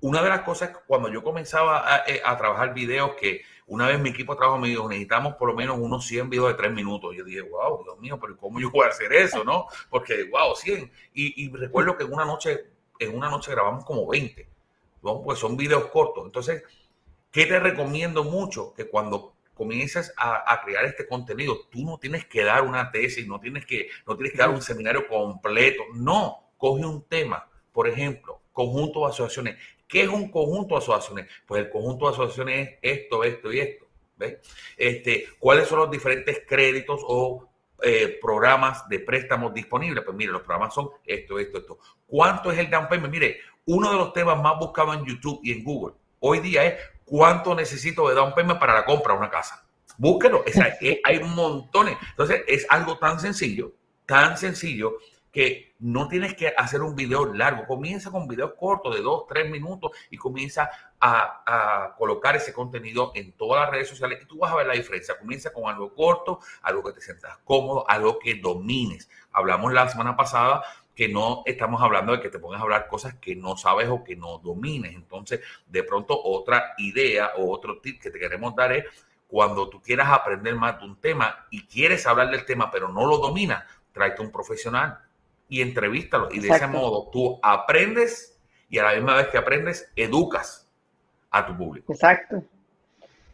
una 0.00 0.22
de 0.22 0.28
las 0.28 0.40
cosas 0.40 0.70
cuando 0.86 1.08
yo 1.08 1.22
comenzaba 1.22 1.94
a, 1.94 2.04
eh, 2.06 2.22
trabajar 2.38 2.74
videos 2.74 3.12
que 3.14 3.42
una 3.66 3.86
vez 3.86 4.00
mi 4.00 4.10
equipo 4.10 4.32
de 4.32 4.38
trabajo 4.38 4.58
me 4.58 4.68
dijo, 4.68 4.88
necesitamos 4.88 5.34
por 5.34 5.48
lo 5.48 5.54
menos 5.54 5.78
unos 5.78 6.06
100 6.06 6.30
videos 6.30 6.48
de 6.48 6.54
3 6.54 6.72
minutos. 6.72 7.14
Yo 7.16 7.24
dije, 7.24 7.42
wow, 7.42 7.82
Dios 7.84 7.98
mío, 7.98 8.18
pero 8.20 8.36
¿cómo 8.36 8.60
yo 8.60 8.70
a 8.82 8.88
hacer 8.88 9.12
eso? 9.12 9.44
¿No? 9.44 9.66
Porque, 9.90 10.28
wow, 10.30 10.54
100. 10.54 10.90
Y, 11.14 11.50
recuerdo 11.50 11.96
que 11.96 12.04
en 12.04 12.12
una 12.12 12.24
noche, 12.24 12.66
en 12.98 13.16
una 13.16 13.30
noche 13.30 13.50
grabamos 13.52 13.84
como 13.84 14.06
20. 14.06 14.48
Pues 15.00 15.38
son 15.38 15.56
videos 15.56 15.86
cortos. 15.86 16.24
Entonces, 16.24 16.62
¿qué 17.30 17.46
te 17.46 17.58
recomiendo 17.58 18.24
mucho? 18.24 18.74
Que 18.74 18.88
cuando 18.88 19.34
comienzas 19.54 20.12
a, 20.16 20.60
crear 20.64 20.84
este 20.84 21.06
contenido, 21.06 21.68
tú 21.70 21.84
no 21.84 21.98
tienes 21.98 22.24
que 22.26 22.42
dar 22.42 22.62
una 22.62 22.90
tesis, 22.90 23.26
no 23.26 23.40
tienes 23.40 23.66
que, 23.66 23.88
no 24.06 24.16
tienes 24.16 24.32
que 24.32 24.38
dar 24.38 24.50
un 24.50 24.62
seminario 24.62 25.06
completo, 25.06 25.82
no, 25.94 26.52
coge 26.56 26.84
un 26.84 27.04
tema, 27.08 27.48
por 27.72 27.88
ejemplo, 27.88 28.40
conjunto 28.52 29.00
de 29.00 29.06
asociaciones. 29.06 29.56
¿Qué 29.86 30.02
es 30.02 30.08
un 30.08 30.30
conjunto 30.30 30.74
de 30.74 30.78
asociaciones? 30.78 31.26
Pues 31.46 31.62
el 31.62 31.70
conjunto 31.70 32.06
de 32.06 32.12
asociaciones 32.12 32.68
es 32.80 33.00
esto, 33.00 33.24
esto 33.24 33.52
y 33.52 33.60
esto. 33.60 33.86
¿ves? 34.16 34.38
Este, 34.76 35.26
¿Cuáles 35.38 35.68
son 35.68 35.80
los 35.80 35.90
diferentes 35.90 36.42
créditos 36.46 37.00
o 37.06 37.48
eh, 37.84 38.16
programas 38.22 38.88
de 38.88 39.00
préstamos 39.00 39.52
disponibles. 39.52 40.04
Pues 40.04 40.16
mire, 40.16 40.30
los 40.30 40.42
programas 40.42 40.72
son 40.72 40.90
esto, 41.04 41.40
esto, 41.40 41.58
esto. 41.58 41.78
¿Cuánto 42.06 42.52
es 42.52 42.58
el 42.60 42.70
down 42.70 42.86
payment? 42.86 43.12
Mire, 43.12 43.40
uno 43.66 43.90
de 43.90 43.96
los 43.96 44.12
temas 44.12 44.40
más 44.40 44.56
buscados 44.56 44.96
en 44.96 45.04
YouTube 45.04 45.40
y 45.42 45.50
en 45.50 45.64
Google 45.64 45.96
hoy 46.20 46.38
día 46.38 46.64
es 46.64 46.74
cuánto 47.12 47.54
necesito 47.54 48.08
de 48.08 48.14
down 48.14 48.32
payment 48.32 48.58
para 48.58 48.72
la 48.72 48.86
compra 48.86 49.12
de 49.12 49.18
una 49.18 49.28
casa. 49.28 49.62
Búsquelo, 49.98 50.42
hay 51.04 51.20
montones. 51.20 51.98
Entonces, 52.08 52.42
es 52.48 52.66
algo 52.70 52.96
tan 52.96 53.20
sencillo, 53.20 53.74
tan 54.06 54.38
sencillo 54.38 54.94
que 55.30 55.74
no 55.78 56.08
tienes 56.08 56.34
que 56.34 56.54
hacer 56.56 56.80
un 56.80 56.96
video 56.96 57.26
largo. 57.34 57.66
Comienza 57.66 58.10
con 58.10 58.26
videos 58.26 58.54
cortos 58.58 58.94
de 58.94 59.02
dos, 59.02 59.26
tres 59.28 59.50
minutos 59.50 59.90
y 60.08 60.16
comienza 60.16 60.70
a, 60.98 61.94
colocar 61.98 62.34
ese 62.34 62.54
contenido 62.54 63.12
en 63.14 63.32
todas 63.32 63.60
las 63.60 63.70
redes 63.70 63.90
sociales 63.90 64.20
y 64.22 64.26
tú 64.26 64.38
vas 64.38 64.50
a 64.50 64.56
ver 64.56 64.66
la 64.66 64.72
diferencia. 64.72 65.18
Comienza 65.18 65.52
con 65.52 65.66
algo 65.66 65.94
corto, 65.94 66.40
algo 66.62 66.82
que 66.82 66.94
te 66.94 67.02
sientas 67.02 67.36
cómodo, 67.44 67.84
algo 67.90 68.18
que 68.18 68.36
domines. 68.36 69.10
Hablamos 69.32 69.70
la 69.74 69.86
semana 69.86 70.16
pasada 70.16 70.62
que 70.94 71.08
no 71.08 71.42
estamos 71.46 71.80
hablando 71.80 72.12
de 72.12 72.20
que 72.20 72.28
te 72.28 72.38
pongas 72.38 72.60
a 72.60 72.64
hablar 72.64 72.86
cosas 72.86 73.14
que 73.14 73.34
no 73.34 73.56
sabes 73.56 73.88
o 73.88 74.04
que 74.04 74.16
no 74.16 74.38
domines. 74.38 74.94
Entonces, 74.94 75.40
de 75.66 75.82
pronto, 75.82 76.20
otra 76.22 76.74
idea 76.78 77.32
o 77.36 77.50
otro 77.50 77.80
tip 77.80 78.00
que 78.00 78.10
te 78.10 78.18
queremos 78.18 78.54
dar 78.54 78.72
es 78.72 78.84
cuando 79.26 79.70
tú 79.70 79.80
quieras 79.80 80.08
aprender 80.10 80.54
más 80.54 80.78
de 80.78 80.84
un 80.84 81.00
tema 81.00 81.46
y 81.50 81.66
quieres 81.66 82.06
hablar 82.06 82.30
del 82.30 82.44
tema, 82.44 82.70
pero 82.70 82.88
no 82.88 83.06
lo 83.06 83.18
dominas, 83.18 83.64
tráete 83.92 84.20
un 84.20 84.30
profesional 84.30 84.98
y 85.48 85.62
entrevístalo. 85.62 86.28
Y 86.30 86.40
de 86.40 86.48
ese 86.50 86.66
modo 86.66 87.08
tú 87.10 87.40
aprendes 87.42 88.38
y 88.68 88.78
a 88.78 88.84
la 88.84 88.94
misma 88.94 89.16
vez 89.16 89.28
que 89.28 89.38
aprendes, 89.38 89.90
educas 89.96 90.66
a 91.30 91.46
tu 91.46 91.56
público. 91.56 91.92
Exacto. 91.92 92.42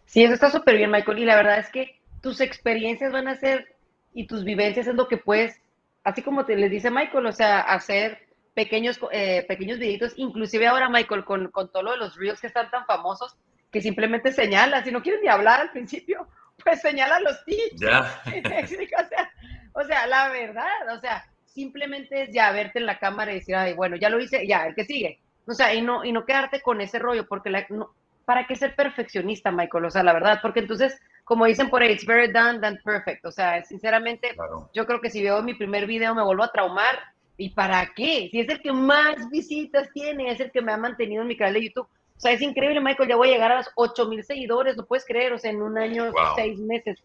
Sí, 0.04 0.24
eso 0.24 0.34
está 0.34 0.50
súper 0.50 0.76
bien, 0.76 0.90
Michael. 0.90 1.18
Y 1.20 1.24
la 1.24 1.36
verdad 1.36 1.60
es 1.60 1.68
que 1.70 2.00
tus 2.20 2.40
experiencias 2.40 3.12
van 3.12 3.28
a 3.28 3.36
ser 3.36 3.76
y 4.12 4.26
tus 4.26 4.42
vivencias 4.42 4.88
es 4.88 4.94
lo 4.94 5.06
que 5.06 5.16
puedes, 5.16 5.60
así 6.08 6.22
como 6.22 6.44
te 6.44 6.56
les 6.56 6.70
dice 6.70 6.90
Michael, 6.90 7.26
o 7.26 7.32
sea, 7.32 7.60
hacer 7.60 8.26
pequeños, 8.54 8.98
eh, 9.12 9.44
pequeños 9.46 9.78
videitos, 9.78 10.14
inclusive 10.16 10.66
ahora, 10.66 10.88
Michael, 10.88 11.24
con, 11.24 11.50
con 11.50 11.70
todo 11.70 11.82
lo 11.82 11.92
de 11.92 11.98
los 11.98 12.16
reels 12.16 12.40
que 12.40 12.46
están 12.46 12.70
tan 12.70 12.86
famosos, 12.86 13.36
que 13.70 13.80
simplemente 13.80 14.32
señala, 14.32 14.82
si 14.82 14.90
no 14.90 15.02
quieres 15.02 15.20
ni 15.22 15.28
hablar 15.28 15.60
al 15.60 15.70
principio, 15.70 16.26
pues 16.64 16.80
señala 16.80 17.20
los 17.20 17.44
tips. 17.44 17.80
Ya. 17.80 18.22
o, 18.26 19.08
sea, 19.08 19.32
o 19.74 19.84
sea, 19.84 20.06
la 20.06 20.28
verdad, 20.30 20.96
o 20.96 21.00
sea, 21.00 21.24
simplemente 21.44 22.22
es 22.22 22.32
ya 22.32 22.50
verte 22.52 22.78
en 22.78 22.86
la 22.86 22.98
cámara 22.98 23.32
y 23.32 23.36
decir, 23.36 23.54
ay, 23.54 23.74
bueno, 23.74 23.96
ya 23.96 24.08
lo 24.08 24.18
hice, 24.18 24.46
ya, 24.46 24.66
el 24.66 24.74
que 24.74 24.84
sigue. 24.84 25.20
O 25.46 25.52
sea, 25.52 25.74
y 25.74 25.82
no, 25.82 26.04
y 26.04 26.12
no 26.12 26.24
quedarte 26.24 26.60
con 26.60 26.80
ese 26.80 26.98
rollo, 26.98 27.26
porque 27.26 27.50
la, 27.50 27.66
no, 27.68 27.94
¿para 28.24 28.46
qué 28.46 28.56
ser 28.56 28.74
perfeccionista, 28.74 29.50
Michael? 29.50 29.84
O 29.86 29.90
sea, 29.90 30.02
la 30.02 30.12
verdad, 30.12 30.40
porque 30.42 30.60
entonces, 30.60 31.00
como 31.28 31.44
dicen 31.44 31.68
por 31.68 31.82
ahí, 31.82 31.92
it's 31.92 32.06
very 32.06 32.32
done 32.32 32.58
than 32.60 32.80
perfect. 32.82 33.24
O 33.26 33.30
sea, 33.30 33.62
sinceramente, 33.62 34.34
yo 34.72 34.86
creo 34.86 35.00
que 35.00 35.10
si 35.10 35.22
veo 35.22 35.42
mi 35.42 35.52
primer 35.52 35.86
video 35.86 36.14
me 36.14 36.24
vuelvo 36.24 36.42
a 36.42 36.50
traumar. 36.50 36.98
¿Y 37.36 37.50
para 37.50 37.92
qué? 37.94 38.28
Si 38.32 38.40
es 38.40 38.48
el 38.48 38.60
que 38.60 38.72
más 38.72 39.30
visitas 39.30 39.88
tiene, 39.92 40.30
es 40.30 40.40
el 40.40 40.50
que 40.50 40.60
me 40.60 40.72
ha 40.72 40.76
mantenido 40.76 41.22
en 41.22 41.28
mi 41.28 41.36
canal 41.36 41.54
de 41.54 41.64
YouTube. 41.64 41.86
O 41.86 42.20
sea, 42.20 42.32
es 42.32 42.42
increíble, 42.42 42.80
Michael, 42.80 43.08
ya 43.08 43.14
voy 43.14 43.28
a 43.28 43.32
llegar 43.32 43.52
a 43.52 43.58
los 43.58 43.70
8 43.76 44.08
mil 44.08 44.24
seguidores, 44.24 44.76
lo 44.76 44.86
puedes 44.86 45.04
creer, 45.04 45.32
o 45.32 45.38
sea, 45.38 45.52
en 45.52 45.62
un 45.62 45.78
año, 45.78 46.10
seis 46.34 46.58
meses 46.58 46.98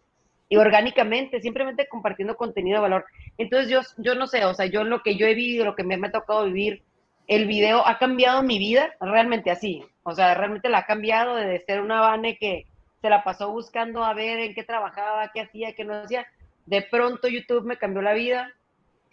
y 0.48 0.56
orgánicamente, 0.56 1.40
simplemente 1.40 1.88
compartiendo 1.88 2.36
contenido 2.36 2.78
de 2.78 2.82
valor. 2.82 3.04
Entonces 3.38 3.70
yo, 3.70 3.80
yo 3.98 4.14
no 4.14 4.26
sé, 4.26 4.44
o 4.44 4.54
sea, 4.54 4.66
yo 4.66 4.84
lo 4.84 5.02
que 5.02 5.16
yo 5.16 5.26
he 5.26 5.34
vivido, 5.34 5.64
lo 5.64 5.74
que 5.74 5.84
me, 5.84 5.94
ha 5.94 6.12
tocado 6.12 6.44
vivir, 6.44 6.82
el 7.26 7.46
video 7.46 7.86
ha 7.86 7.98
cambiado 7.98 8.42
mi 8.42 8.58
vida 8.58 8.94
realmente 9.00 9.50
así. 9.50 9.84
O 10.02 10.14
sea, 10.14 10.34
realmente 10.34 10.68
la 10.68 10.78
ha 10.78 10.86
cambiado 10.86 11.36
de 11.36 11.58
ser 11.60 11.80
una 11.80 12.00
Vane 12.00 12.36
que 12.36 12.66
se 13.04 13.10
la 13.10 13.22
pasó 13.22 13.50
buscando 13.50 14.02
a 14.02 14.14
ver 14.14 14.38
en 14.38 14.54
qué 14.54 14.64
trabajaba, 14.64 15.30
qué 15.30 15.42
hacía, 15.42 15.74
qué 15.74 15.84
no 15.84 15.92
hacía. 15.92 16.26
De 16.64 16.80
pronto 16.80 17.28
YouTube 17.28 17.66
me 17.66 17.76
cambió 17.76 18.00
la 18.00 18.14
vida. 18.14 18.50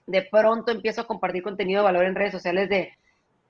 De 0.08 0.22
pronto 0.22 0.72
empiezo 0.72 1.02
a 1.02 1.08
compartir 1.08 1.44
contenido 1.44 1.82
de 1.82 1.88
valor 1.88 2.06
en 2.06 2.16
redes 2.16 2.32
sociales 2.32 2.70
de, 2.70 2.94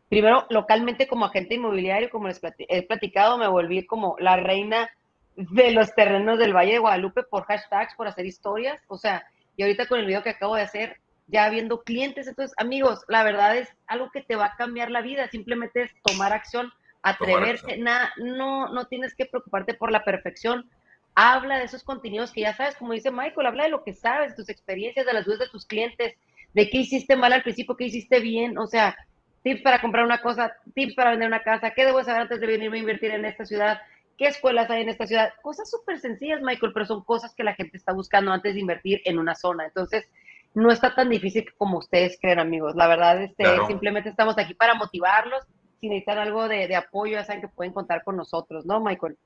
primero 0.10 0.48
localmente 0.50 1.08
como 1.08 1.26
agente 1.26 1.54
inmobiliario, 1.54 2.10
como 2.10 2.28
les 2.28 2.42
he 2.58 2.82
platicado, 2.88 3.38
me 3.38 3.48
volví 3.48 3.86
como 3.86 4.16
la 4.18 4.36
reina 4.36 4.90
de 5.36 5.70
los 5.74 5.94
terrenos 5.94 6.40
del 6.40 6.56
Valle 6.56 6.72
de 6.72 6.80
Guadalupe 6.80 7.22
por 7.22 7.44
hashtags, 7.44 7.94
por 7.94 8.08
hacer 8.08 8.26
historias. 8.26 8.82
O 8.88 8.98
sea, 8.98 9.24
y 9.58 9.62
ahorita 9.62 9.86
con 9.86 10.00
el 10.00 10.08
video 10.08 10.24
que 10.24 10.32
acabo 10.32 10.56
de 10.56 10.64
hacer, 10.64 10.98
ya 11.28 11.48
viendo 11.50 11.84
clientes. 11.84 12.26
Entonces, 12.26 12.56
amigos, 12.58 13.06
la 13.08 13.24
verdad 13.24 13.58
es 13.58 13.70
algo 13.86 14.10
que 14.10 14.24
te 14.24 14.36
va 14.36 14.46
a 14.46 14.56
cambiar 14.56 14.90
la 14.90 15.04
vida. 15.04 15.28
Simplemente 15.28 15.84
es 15.84 15.92
tomar 16.02 16.34
acción, 16.34 16.74
atreverse. 17.04 17.78
Nada, 17.78 18.14
no, 18.18 18.70
no 18.70 18.86
tienes 18.86 19.16
que 19.16 19.26
preocuparte 19.26 19.74
por 19.74 19.92
la 19.92 20.04
perfección. 20.04 20.70
Habla 21.16 21.60
de 21.60 21.66
esos 21.66 21.84
contenidos 21.84 22.32
que 22.32 22.42
ya 22.42 22.56
sabes, 22.56 22.76
como 22.76 22.94
dice 22.94 23.12
Michael, 23.12 23.48
habla 23.48 23.64
de 23.66 23.70
lo 23.70 23.84
que 23.84 23.94
sabes, 23.94 24.32
de 24.32 24.36
tus 24.38 24.50
experiencias, 24.50 25.06
de 25.06 25.14
las 25.14 25.26
dudas 25.26 25.40
de 25.40 25.50
tus 25.50 25.66
clientes, 25.66 26.16
de 26.54 26.70
qué 26.70 26.78
hiciste 26.78 27.16
mal 27.16 27.34
al 27.34 27.44
principio, 27.44 27.76
qué 27.76 27.86
hiciste 27.86 28.20
bien. 28.20 28.58
O 28.58 28.68
sea, 28.68 28.96
tips 29.44 29.62
para 29.62 29.82
comprar 29.82 30.06
una 30.06 30.22
cosa, 30.22 30.54
tips 30.74 30.96
para 30.96 31.12
vender 31.12 31.28
una 31.28 31.44
casa, 31.44 31.72
qué 31.72 31.86
debo 31.86 32.04
saber 32.04 32.22
antes 32.22 32.40
de 32.40 32.48
venirme 32.48 32.78
a 32.78 32.82
invertir 32.82 33.12
en 33.12 33.26
esta 33.26 33.46
ciudad 33.46 33.82
¿Qué 34.22 34.28
escuelas 34.28 34.70
hay 34.70 34.84
en 34.84 34.90
esta 34.90 35.08
ciudad? 35.08 35.34
Cosas 35.42 35.68
súper 35.68 36.00
sencillas, 36.00 36.44
Michael, 36.44 36.74
pero 36.76 36.86
son 36.86 37.04
cosas 37.04 37.34
que 37.34 37.44
la 37.44 37.56
gente 37.56 37.76
está 37.76 37.92
buscando 37.92 38.32
antes 38.32 38.54
de 38.54 38.60
invertir 38.60 39.02
en 39.06 39.18
una 39.18 39.34
zona. 39.34 39.66
Entonces, 39.66 40.08
no 40.54 40.72
está 40.72 40.94
tan 40.94 41.10
difícil 41.10 41.52
como 41.58 41.80
ustedes 41.80 42.20
creen, 42.22 42.38
amigos. 42.38 42.76
La 42.76 42.86
verdad, 42.86 43.20
este, 43.24 43.46
simplemente 43.66 44.10
estamos 44.10 44.38
aquí 44.38 44.54
para 44.54 44.76
motivarlos. 44.76 45.44
Si 45.82 45.90
necesitan 45.90 46.20
algo 46.20 46.48
de, 46.48 46.76
apoyo, 46.76 47.14
ya 47.14 47.26
saben 47.26 47.42
que 47.42 47.48
pueden 47.48 47.74
contar 47.74 48.04
con 48.04 48.16
nosotros, 48.16 48.66
¿no, 48.66 48.80
Michael? 48.80 49.18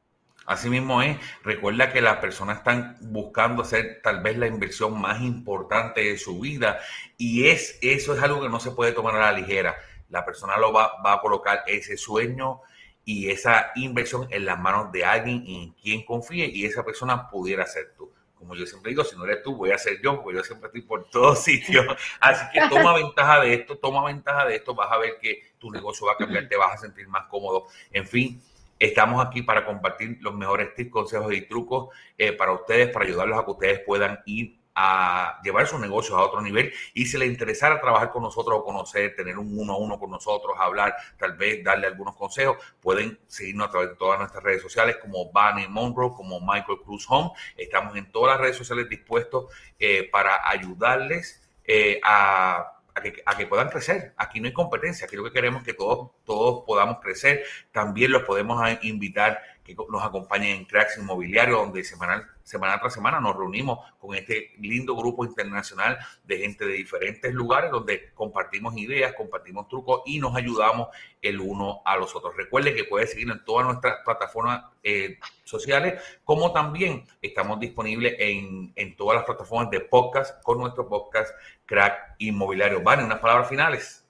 Así 0.46 0.70
mismo 0.70 1.02
es. 1.02 1.18
Recuerda 1.44 1.92
que 1.92 2.02
las 2.02 2.18
personas 2.18 2.60
están 2.60 2.98
buscando 3.02 3.62
hacer 3.62 4.00
tal 4.02 4.24
vez 4.24 4.38
la 4.38 4.48
inversión 4.48 5.00
más 5.00 5.22
importante 5.22 6.02
de 6.02 6.18
su 6.18 6.40
vida 6.40 6.80
y 7.18 7.48
es 7.48 7.78
eso 7.82 8.16
es 8.16 8.24
algo 8.24 8.42
que 8.42 8.50
no 8.50 8.60
se 8.60 8.72
puede 8.72 8.94
tomar 8.94 9.16
a 9.16 9.32
la 9.32 9.38
ligera. 9.38 9.76
La 10.10 10.24
persona 10.24 10.58
lo 10.58 10.72
va, 10.72 11.02
va 11.04 11.14
a 11.14 11.22
colocar 11.22 11.64
ese 11.68 11.98
sueño, 11.98 12.62
y 13.06 13.30
esa 13.30 13.72
inversión 13.76 14.28
en 14.32 14.46
las 14.46 14.60
manos 14.60 14.92
de 14.92 15.06
alguien 15.06 15.44
en 15.48 15.72
quien 15.74 16.04
confíe 16.04 16.48
y 16.48 16.66
esa 16.66 16.84
persona 16.84 17.30
pudiera 17.30 17.66
ser 17.68 17.94
tú. 17.96 18.12
Como 18.46 18.60
yo 18.60 18.68
siempre 18.68 18.92
digo, 18.92 19.04
si 19.04 19.16
no 19.16 19.26
eres 19.26 19.42
tú, 19.42 19.56
voy 19.56 19.72
a 19.72 19.78
ser 19.80 20.00
yo, 20.04 20.22
porque 20.22 20.38
yo 20.38 20.44
siempre 20.44 20.68
estoy 20.68 20.84
por 20.84 21.10
todos 21.10 21.40
sitios. 21.44 21.84
Así 22.20 22.46
que 22.54 22.70
toma 22.70 22.94
ventaja 22.98 23.42
de 23.42 23.56
esto, 23.56 23.76
toma 23.80 24.06
ventaja 24.06 24.46
de 24.46 24.58
esto, 24.58 24.76
vas 24.76 24.92
a 24.92 25.00
ver 25.00 25.18
que 25.20 25.42
tu 25.58 25.72
negocio 25.72 26.06
va 26.06 26.14
a 26.14 26.18
cambiar, 26.18 26.48
te 26.48 26.56
vas 26.56 26.74
a 26.76 26.78
sentir 26.78 27.08
más 27.08 27.26
cómodo. 27.26 27.66
En 27.92 28.06
fin, 28.06 28.40
estamos 28.78 29.26
aquí 29.26 29.42
para 29.42 29.66
compartir 29.66 30.20
los 30.22 30.36
mejores 30.36 30.76
tips, 30.76 30.92
consejos 30.92 31.34
y 31.34 31.42
trucos 31.42 31.90
eh, 32.20 32.34
para 32.34 32.52
ustedes, 32.52 32.90
para 32.92 33.06
ayudarlos 33.06 33.40
a 33.40 33.46
que 33.46 33.52
ustedes 33.52 33.80
puedan 33.80 34.20
ir 34.28 34.60
a 34.76 35.40
llevar 35.44 35.66
sus 35.68 35.80
negocios 35.80 36.18
a 36.18 36.22
otro 36.22 36.42
nivel 36.42 36.72
y 36.94 37.06
si 37.06 37.18
le 37.18 37.26
interesara 37.26 37.80
trabajar 37.80 38.12
con 38.12 38.24
nosotros 38.24 38.60
o 38.60 38.64
conocer, 38.66 39.16
tener 39.16 39.38
un 39.38 39.58
uno 39.58 39.74
a 39.74 39.78
uno 39.78 39.98
con 39.98 40.12
nosotros, 40.12 40.56
hablar, 40.60 40.96
tal 41.18 41.38
vez 41.38 41.64
darle 41.64 41.88
algunos 41.88 42.16
consejos, 42.16 42.58
pueden 42.82 43.18
seguirnos 43.28 43.70
a 43.70 43.72
través 43.72 43.90
de 43.90 43.96
todas 43.96 44.20
nuestras 44.20 44.44
redes 44.44 44.62
sociales 44.62 44.98
como 45.02 45.32
Bunny 45.32 45.68
Monroe, 45.70 46.12
como 46.12 46.42
Michael 46.42 46.80
Cruz 46.84 47.06
Home. 47.10 47.32
Estamos 47.56 47.96
en 47.96 48.12
todas 48.12 48.34
las 48.34 48.42
redes 48.42 48.58
sociales 48.58 48.90
dispuestos 48.90 49.46
eh, 49.80 50.10
para 50.12 50.48
ayudarles 50.50 51.42
eh, 51.64 52.00
a 52.04 52.74
que, 53.02 53.48
puedan 53.48 53.70
crecer. 53.70 54.14
Aquí 54.18 54.40
no 54.40 54.48
hay 54.48 54.54
competencia, 54.54 55.06
aquí 55.06 55.16
lo 55.16 55.24
que 55.24 55.32
queremos 55.32 55.62
es 55.62 55.68
que 55.68 55.74
todos, 55.74 56.12
todos 56.26 56.64
podamos 56.66 57.00
crecer. 57.02 57.44
También 57.72 58.12
los 58.12 58.24
podemos 58.24 58.62
invitar 58.82 59.42
que 59.64 59.76
nos 59.90 60.04
acompañen 60.04 60.58
en 60.58 60.66
Cracks 60.66 60.98
Inmobiliario, 60.98 61.58
donde 61.58 61.84
semanal, 61.84 62.26
semana 62.46 62.80
tras 62.80 62.94
semana 62.94 63.20
nos 63.20 63.36
reunimos 63.36 63.80
con 64.00 64.16
este 64.16 64.52
lindo 64.60 64.96
grupo 64.96 65.26
internacional 65.26 65.98
de 66.24 66.38
gente 66.38 66.66
de 66.66 66.74
diferentes 66.74 67.34
lugares, 67.34 67.72
donde 67.72 68.14
compartimos 68.14 68.78
ideas, 68.78 69.14
compartimos 69.14 69.68
trucos 69.68 70.04
y 70.06 70.20
nos 70.20 70.36
ayudamos 70.36 70.90
el 71.22 71.40
uno 71.40 71.82
a 71.84 71.98
los 71.98 72.16
otros. 72.16 72.38
Recuerde 72.38 72.76
que 72.76 72.84
puede 72.84 73.08
seguir 73.08 73.30
en 73.32 73.44
todas 73.44 73.66
nuestras 73.66 73.98
plataformas 74.06 74.64
eh, 74.84 75.18
sociales, 75.44 76.02
como 76.24 76.54
también 76.54 77.08
estamos 77.20 77.60
disponibles 77.60 78.16
en, 78.20 78.72
en 78.76 78.96
todas 78.96 79.16
las 79.16 79.26
plataformas 79.26 79.72
de 79.72 79.80
podcast 79.80 80.42
con 80.44 80.60
nuestro 80.60 80.88
podcast 80.88 81.36
Crack 81.66 82.16
Inmobiliario. 82.20 82.84
Van, 82.84 83.04
unas 83.04 83.20
palabras 83.20 83.50
finales. 83.50 84.06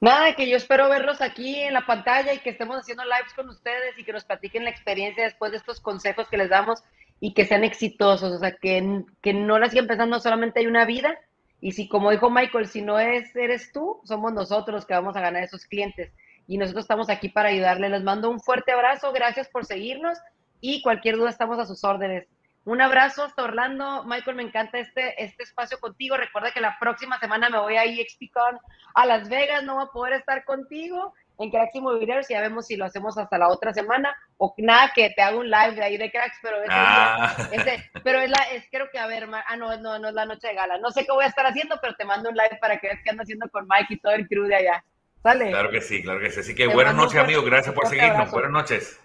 Nada, 0.00 0.36
que 0.36 0.48
yo 0.48 0.56
espero 0.56 0.88
verlos 0.88 1.20
aquí 1.20 1.60
en 1.60 1.74
la 1.74 1.84
pantalla 1.84 2.32
y 2.32 2.38
que 2.38 2.50
estemos 2.50 2.76
haciendo 2.78 3.02
lives 3.04 3.34
con 3.34 3.48
ustedes 3.48 3.98
y 3.98 4.04
que 4.04 4.12
nos 4.12 4.24
platiquen 4.24 4.62
la 4.62 4.70
experiencia 4.70 5.24
después 5.24 5.50
de 5.50 5.58
estos 5.58 5.80
consejos 5.80 6.28
que 6.28 6.36
les 6.36 6.48
damos 6.48 6.84
y 7.20 7.34
que 7.34 7.44
sean 7.44 7.64
exitosos, 7.64 8.32
o 8.32 8.38
sea, 8.38 8.52
que, 8.52 9.04
que 9.22 9.34
no 9.34 9.58
la 9.58 9.68
sigan 9.68 9.86
pensando 9.86 10.20
solamente 10.20 10.60
hay 10.60 10.66
una 10.66 10.84
vida 10.84 11.18
y 11.60 11.72
si 11.72 11.88
como 11.88 12.10
dijo 12.10 12.30
Michael, 12.30 12.68
si 12.68 12.82
no 12.82 12.98
es 12.98 13.34
eres 13.34 13.72
tú, 13.72 14.00
somos 14.04 14.32
nosotros 14.32 14.74
los 14.74 14.86
que 14.86 14.94
vamos 14.94 15.16
a 15.16 15.20
ganar 15.20 15.42
esos 15.42 15.66
clientes 15.66 16.12
y 16.46 16.56
nosotros 16.56 16.84
estamos 16.84 17.10
aquí 17.10 17.28
para 17.28 17.48
ayudarle. 17.48 17.88
Les 17.88 18.02
mando 18.02 18.30
un 18.30 18.40
fuerte 18.40 18.72
abrazo, 18.72 19.12
gracias 19.12 19.48
por 19.48 19.64
seguirnos 19.64 20.18
y 20.60 20.82
cualquier 20.82 21.16
duda 21.16 21.30
estamos 21.30 21.58
a 21.58 21.66
sus 21.66 21.82
órdenes. 21.84 22.26
Un 22.64 22.80
abrazo 22.80 23.24
hasta 23.24 23.42
Orlando. 23.42 24.04
Michael, 24.04 24.36
me 24.36 24.42
encanta 24.42 24.78
este, 24.78 25.22
este 25.22 25.42
espacio 25.42 25.80
contigo. 25.80 26.16
Recuerda 26.16 26.52
que 26.52 26.60
la 26.60 26.76
próxima 26.78 27.18
semana 27.18 27.48
me 27.48 27.58
voy 27.58 27.76
a 27.76 27.84
EXPCON 27.84 28.58
a 28.94 29.06
Las 29.06 29.28
Vegas, 29.28 29.64
no 29.64 29.76
voy 29.76 29.84
a 29.84 29.90
poder 29.90 30.12
estar 30.14 30.44
contigo. 30.44 31.14
En 31.38 31.50
Cracks 31.50 31.74
Inmobiliarios 31.74 32.30
y 32.30 32.34
ya 32.34 32.40
vemos 32.40 32.66
si 32.66 32.76
lo 32.76 32.84
hacemos 32.84 33.16
hasta 33.16 33.38
la 33.38 33.48
otra 33.48 33.72
semana 33.72 34.14
o 34.36 34.54
nada, 34.58 34.90
que 34.94 35.10
te 35.10 35.22
hago 35.22 35.40
un 35.40 35.50
live 35.50 35.74
de 35.74 35.84
ahí 35.84 35.96
de 35.96 36.10
Cracks, 36.10 36.38
pero 36.42 36.62
ese, 36.62 36.72
ah. 36.72 37.36
pero 38.04 38.20
es 38.20 38.30
la, 38.30 38.42
es 38.52 38.64
creo 38.70 38.88
que 38.90 38.98
a 38.98 39.06
ver, 39.06 39.28
ah, 39.32 39.56
no, 39.56 39.76
no, 39.78 39.98
no 39.98 40.08
es 40.08 40.14
la 40.14 40.26
noche 40.26 40.48
de 40.48 40.54
gala. 40.54 40.78
No 40.78 40.90
sé 40.90 41.04
qué 41.04 41.12
voy 41.12 41.24
a 41.24 41.28
estar 41.28 41.46
haciendo, 41.46 41.78
pero 41.80 41.94
te 41.94 42.04
mando 42.04 42.28
un 42.30 42.36
live 42.36 42.58
para 42.60 42.78
que 42.78 42.88
veas 42.88 43.00
qué 43.02 43.10
ando 43.10 43.22
haciendo 43.22 43.48
con 43.50 43.66
Mike 43.68 43.94
y 43.94 44.00
todo 44.00 44.12
el 44.12 44.28
crew 44.28 44.46
de 44.46 44.56
allá. 44.56 44.84
¿Sale? 45.22 45.50
Claro 45.50 45.70
que 45.70 45.80
sí, 45.80 46.02
claro 46.02 46.20
que 46.20 46.30
sí. 46.30 46.40
Así 46.40 46.54
que 46.54 46.68
buenas 46.68 46.94
noches, 46.94 47.18
amigos. 47.18 47.44
Gracias 47.44 47.74
por 47.74 47.88
seguirnos. 47.88 48.30
Buenas 48.30 48.52
noches. 48.52 48.96